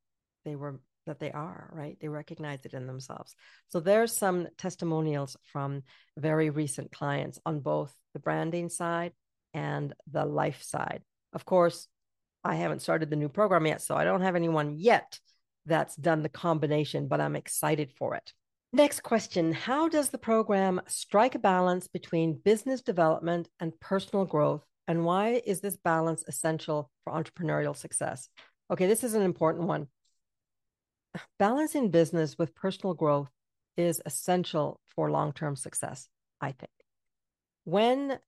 they 0.44 0.54
were 0.54 0.78
that 1.08 1.18
they 1.18 1.32
are 1.32 1.70
right? 1.72 1.98
They 2.00 2.08
recognize 2.08 2.64
it 2.64 2.74
in 2.74 2.86
themselves. 2.86 3.34
So 3.68 3.80
there's 3.80 4.16
some 4.16 4.48
testimonials 4.56 5.36
from 5.52 5.82
very 6.16 6.50
recent 6.50 6.92
clients 6.92 7.38
on 7.44 7.60
both 7.60 7.92
the 8.14 8.20
branding 8.20 8.68
side 8.68 9.12
and 9.52 9.92
the 10.10 10.24
life 10.24 10.62
side. 10.62 11.02
Of 11.32 11.44
course 11.44 11.88
i 12.44 12.54
haven't 12.54 12.80
started 12.80 13.10
the 13.10 13.16
new 13.16 13.28
program 13.28 13.66
yet 13.66 13.82
so 13.82 13.96
i 13.96 14.04
don't 14.04 14.22
have 14.22 14.36
anyone 14.36 14.76
yet 14.78 15.18
that's 15.66 15.96
done 15.96 16.22
the 16.22 16.28
combination 16.28 17.08
but 17.08 17.20
i'm 17.20 17.36
excited 17.36 17.92
for 17.98 18.14
it. 18.14 18.32
Next 18.70 19.02
question. 19.02 19.52
How 19.52 19.88
does 19.88 20.10
the 20.10 20.18
program 20.18 20.82
strike 20.86 21.34
a 21.34 21.38
balance 21.38 21.88
between 21.88 22.38
business 22.44 22.82
development 22.82 23.48
and 23.60 23.78
personal 23.80 24.26
growth 24.26 24.62
and 24.86 25.06
why 25.06 25.40
is 25.46 25.60
this 25.62 25.78
balance 25.78 26.22
essential 26.28 26.90
for 27.02 27.14
entrepreneurial 27.14 27.74
success? 27.74 28.28
Okay, 28.70 28.86
this 28.86 29.04
is 29.04 29.14
an 29.14 29.22
important 29.22 29.66
one. 29.66 29.86
Balancing 31.38 31.90
business 31.90 32.36
with 32.38 32.54
personal 32.54 32.94
growth 32.94 33.28
is 33.76 34.02
essential 34.04 34.80
for 34.94 35.10
long 35.10 35.32
term 35.32 35.56
success, 35.56 36.08
I 36.40 36.52
think. 36.52 36.72
When 37.64 38.18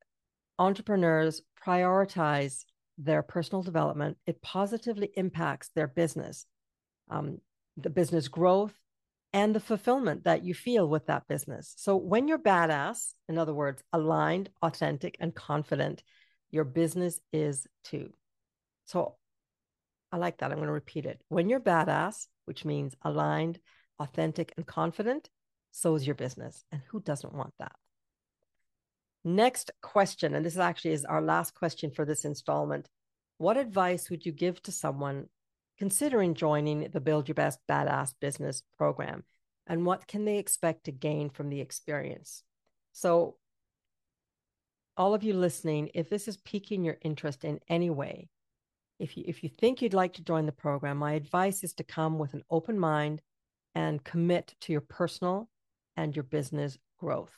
entrepreneurs 0.59 1.43
prioritize 1.66 2.64
their 2.99 3.23
personal 3.23 3.62
development, 3.62 4.19
it 4.27 4.43
positively 4.43 5.11
impacts 5.16 5.71
their 5.75 5.88
business, 5.88 6.47
um, 7.11 7.38
the 7.77 7.90
business 7.90 8.29
growth, 8.29 8.75
and 9.33 9.55
the 9.55 9.61
fulfillment 9.61 10.25
that 10.25 10.45
you 10.45 10.55
feel 10.55 10.88
with 10.88 11.07
that 11.07 11.27
business. 11.29 11.75
So 11.77 11.97
when 11.97 12.29
you're 12.29 12.38
badass, 12.38 13.14
in 13.29 13.38
other 13.38 13.55
words, 13.55 13.83
aligned, 13.93 14.51
authentic, 14.61 15.16
and 15.21 15.35
confident, 15.35 16.03
your 16.51 16.64
business 16.64 17.21
is 17.33 17.66
too. 17.85 18.12
So 18.87 19.16
I 20.12 20.16
like 20.16 20.38
that. 20.38 20.51
I'm 20.51 20.59
going 20.59 20.66
to 20.66 20.73
repeat 20.73 21.07
it. 21.07 21.23
When 21.29 21.49
you're 21.49 21.61
badass, 21.61 22.27
which 22.44 22.64
means 22.64 22.96
aligned, 23.03 23.59
authentic, 23.99 24.53
and 24.57 24.66
confident, 24.66 25.31
so 25.70 25.94
is 25.94 26.07
your 26.07 26.16
business. 26.16 26.64
And 26.73 26.83
who 26.88 27.01
doesn't 27.01 27.35
want 27.35 27.55
that? 27.59 27.73
Next 29.23 29.70
question, 29.83 30.35
and 30.35 30.44
this 30.44 30.57
actually 30.57 30.92
is 30.92 31.05
our 31.05 31.20
last 31.20 31.55
question 31.55 31.90
for 31.90 32.05
this 32.05 32.25
installment. 32.25 32.88
What 33.38 33.57
advice 33.57 34.11
would 34.11 34.25
you 34.25 34.33
give 34.33 34.62
to 34.62 34.73
someone 34.73 35.27
considering 35.79 36.35
joining 36.35 36.88
the 36.90 37.01
Build 37.01 37.29
Your 37.29 37.35
Best 37.35 37.59
Badass 37.68 38.14
Business 38.20 38.62
program? 38.77 39.25
And 39.66 39.85
what 39.85 40.07
can 40.07 40.25
they 40.25 40.38
expect 40.38 40.85
to 40.85 40.92
gain 40.92 41.31
from 41.31 41.51
the 41.51 41.61
experience? 41.61 42.42
So, 42.92 43.37
all 44.96 45.14
of 45.14 45.23
you 45.23 45.35
listening, 45.35 45.90
if 45.94 46.11
this 46.11 46.27
is 46.27 46.37
piquing 46.37 46.83
your 46.83 46.99
interest 47.03 47.44
in 47.44 47.61
any 47.68 47.90
way, 47.90 48.29
if 49.00 49.16
you 49.16 49.24
if 49.26 49.42
you 49.42 49.48
think 49.48 49.82
you'd 49.82 49.94
like 49.94 50.14
to 50.14 50.22
join 50.22 50.46
the 50.46 50.52
program, 50.52 50.98
my 50.98 51.14
advice 51.14 51.64
is 51.64 51.72
to 51.74 51.84
come 51.84 52.18
with 52.18 52.34
an 52.34 52.44
open 52.50 52.78
mind 52.78 53.22
and 53.74 54.04
commit 54.04 54.54
to 54.62 54.72
your 54.72 54.80
personal 54.82 55.48
and 55.96 56.14
your 56.14 56.22
business 56.22 56.78
growth. 56.98 57.32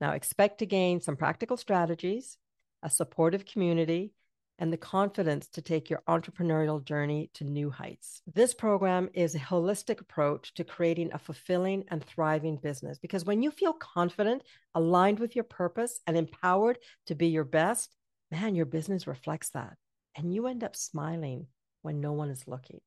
Now, 0.00 0.12
expect 0.12 0.58
to 0.58 0.66
gain 0.66 1.00
some 1.00 1.16
practical 1.16 1.56
strategies, 1.56 2.38
a 2.82 2.88
supportive 2.88 3.44
community, 3.44 4.12
and 4.58 4.72
the 4.72 4.76
confidence 4.76 5.48
to 5.48 5.62
take 5.62 5.88
your 5.88 6.02
entrepreneurial 6.06 6.84
journey 6.84 7.30
to 7.34 7.44
new 7.44 7.70
heights. 7.70 8.22
This 8.32 8.52
program 8.54 9.08
is 9.14 9.34
a 9.34 9.38
holistic 9.38 10.00
approach 10.00 10.54
to 10.54 10.64
creating 10.64 11.10
a 11.12 11.18
fulfilling 11.18 11.84
and 11.88 12.04
thriving 12.04 12.56
business 12.56 12.98
because 12.98 13.24
when 13.24 13.42
you 13.42 13.50
feel 13.50 13.72
confident, 13.72 14.42
aligned 14.74 15.18
with 15.18 15.34
your 15.34 15.44
purpose, 15.44 16.00
and 16.06 16.16
empowered 16.16 16.78
to 17.06 17.14
be 17.14 17.28
your 17.28 17.44
best, 17.44 17.96
man, 18.30 18.54
your 18.54 18.66
business 18.66 19.06
reflects 19.06 19.50
that. 19.50 19.76
And 20.16 20.34
you 20.34 20.46
end 20.46 20.64
up 20.64 20.76
smiling 20.76 21.46
when 21.82 22.00
no 22.00 22.12
one 22.12 22.30
is 22.30 22.46
looking. 22.46 22.80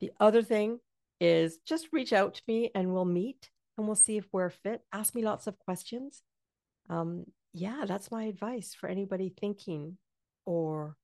The 0.00 0.12
other 0.20 0.42
thing 0.42 0.80
is 1.20 1.58
just 1.66 1.88
reach 1.92 2.12
out 2.12 2.34
to 2.34 2.42
me 2.48 2.70
and 2.74 2.92
we'll 2.92 3.04
meet 3.04 3.50
and 3.76 3.86
we'll 3.86 3.96
see 3.96 4.16
if 4.16 4.26
we're 4.32 4.50
fit. 4.50 4.82
Ask 4.92 5.14
me 5.14 5.22
lots 5.22 5.46
of 5.46 5.58
questions 5.58 6.22
um, 6.88 7.24
yeah, 7.52 7.84
that's 7.86 8.10
my 8.10 8.24
advice 8.24 8.74
for 8.74 8.88
anybody 8.88 9.32
thinking 9.40 9.96
or 10.44 10.96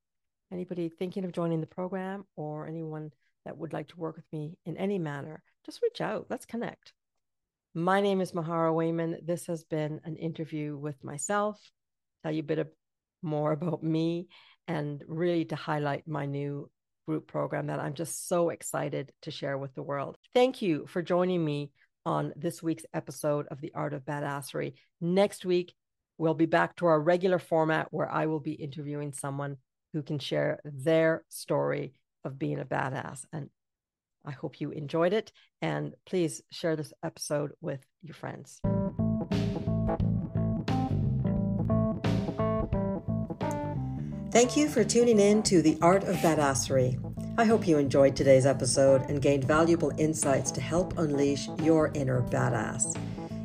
anybody 0.53 0.89
thinking 0.89 1.25
of 1.25 1.33
joining 1.33 1.61
the 1.61 1.67
program 1.67 2.25
or 2.37 2.67
anyone 2.67 3.11
that 3.45 3.57
would 3.57 3.73
like 3.73 3.89
to 3.89 3.99
work 3.99 4.17
with 4.17 4.27
me 4.33 4.57
in 4.65 4.77
any 4.77 4.99
manner. 4.99 5.43
Just 5.65 5.83
reach 5.83 6.01
out. 6.01 6.27
Let's 6.29 6.47
connect. 6.47 6.93
My 7.75 8.01
name 8.01 8.21
is 8.21 8.33
Mahara 8.33 8.75
Wayman. 8.75 9.19
This 9.25 9.47
has 9.47 9.65
been 9.65 10.01
an 10.05 10.17
interview 10.17 10.77
with 10.77 11.03
myself, 11.03 11.59
tell 12.23 12.33
you 12.33 12.41
a 12.41 12.45
bit 12.45 12.59
of, 12.59 12.69
more 13.23 13.53
about 13.53 13.83
me, 13.83 14.29
and 14.69 15.03
really 15.07 15.45
to 15.47 15.57
highlight 15.57 16.07
my 16.07 16.27
new 16.27 16.71
group 17.07 17.27
program 17.27 17.67
that 17.67 17.81
I'm 17.81 17.95
just 17.95 18.29
so 18.29 18.51
excited 18.51 19.13
to 19.23 19.31
share 19.31 19.59
with 19.59 19.75
the 19.75 19.83
world. 19.83 20.17
Thank 20.35 20.63
you 20.63 20.87
for 20.87 21.03
joining 21.03 21.45
me 21.45 21.71
on 22.05 22.33
this 22.37 22.63
week's 22.63 22.85
episode 22.95 23.47
of 23.51 23.61
The 23.61 23.73
Art 23.75 23.95
of 23.95 24.05
Badassery. 24.05 24.75
Next 25.01 25.45
week, 25.45 25.75
we'll 26.19 26.35
be 26.35 26.47
back 26.47 26.77
to 26.77 26.87
our 26.87 27.01
regular 27.01 27.39
format 27.39 27.89
where 27.91 28.11
I 28.11 28.27
will 28.27 28.41
be 28.41 28.53
interviewing 28.53 29.13
someone 29.13 29.57
who 29.93 30.03
can 30.03 30.19
share 30.19 30.61
their 30.65 31.25
story 31.29 31.95
of 32.25 32.39
being 32.39 32.61
a 32.61 32.65
badass. 32.65 33.25
And 33.33 33.51
I 34.25 34.31
hope 34.31 34.61
you 34.61 34.71
enjoyed 34.71 35.13
it. 35.13 35.33
And 35.61 35.95
please 36.07 36.43
share 36.51 36.77
this 36.77 36.93
episode 37.03 37.53
with 37.61 37.85
your 38.03 38.15
friends. 38.15 38.61
Thank 44.33 44.57
you 44.57 44.67
for 44.67 44.83
tuning 44.83 45.21
in 45.21 45.43
to 45.43 45.61
The 45.61 45.77
Art 45.83 46.05
of 46.05 46.17
Badassery. 46.17 46.99
I 47.37 47.45
hope 47.45 47.69
you 47.69 47.77
enjoyed 47.77 48.17
today's 48.17 48.47
episode 48.47 49.03
and 49.11 49.21
gained 49.21 49.45
valuable 49.45 49.93
insights 49.99 50.51
to 50.53 50.61
help 50.63 50.97
unleash 50.97 51.49
your 51.63 51.91
inner 51.93 52.23
badass. 52.23 52.97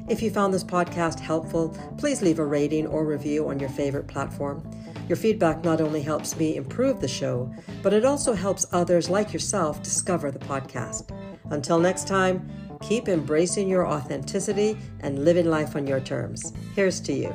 If 0.10 0.22
you 0.22 0.32
found 0.32 0.54
this 0.54 0.64
podcast 0.64 1.20
helpful, 1.20 1.78
please 1.98 2.22
leave 2.22 2.40
a 2.40 2.46
rating 2.46 2.88
or 2.88 3.06
review 3.06 3.50
on 3.50 3.60
your 3.60 3.68
favorite 3.68 4.08
platform. 4.08 4.64
Your 5.10 5.18
feedback 5.18 5.62
not 5.66 5.82
only 5.82 6.02
helps 6.02 6.38
me 6.38 6.56
improve 6.56 7.02
the 7.02 7.08
show, 7.10 7.54
but 7.84 7.92
it 7.92 8.06
also 8.06 8.34
helps 8.34 8.66
others 8.72 9.10
like 9.10 9.34
yourself 9.34 9.84
discover 9.84 10.32
the 10.32 10.40
podcast. 10.40 11.12
Until 11.52 11.80
next 11.80 12.08
time, 12.08 12.50
keep 12.82 13.10
embracing 13.10 13.68
your 13.68 13.86
authenticity 13.86 14.78
and 15.02 15.26
living 15.26 15.50
life 15.50 15.76
on 15.76 15.86
your 15.86 16.00
terms. 16.00 16.54
Here's 16.76 17.02
to 17.02 17.12
you. 17.12 17.34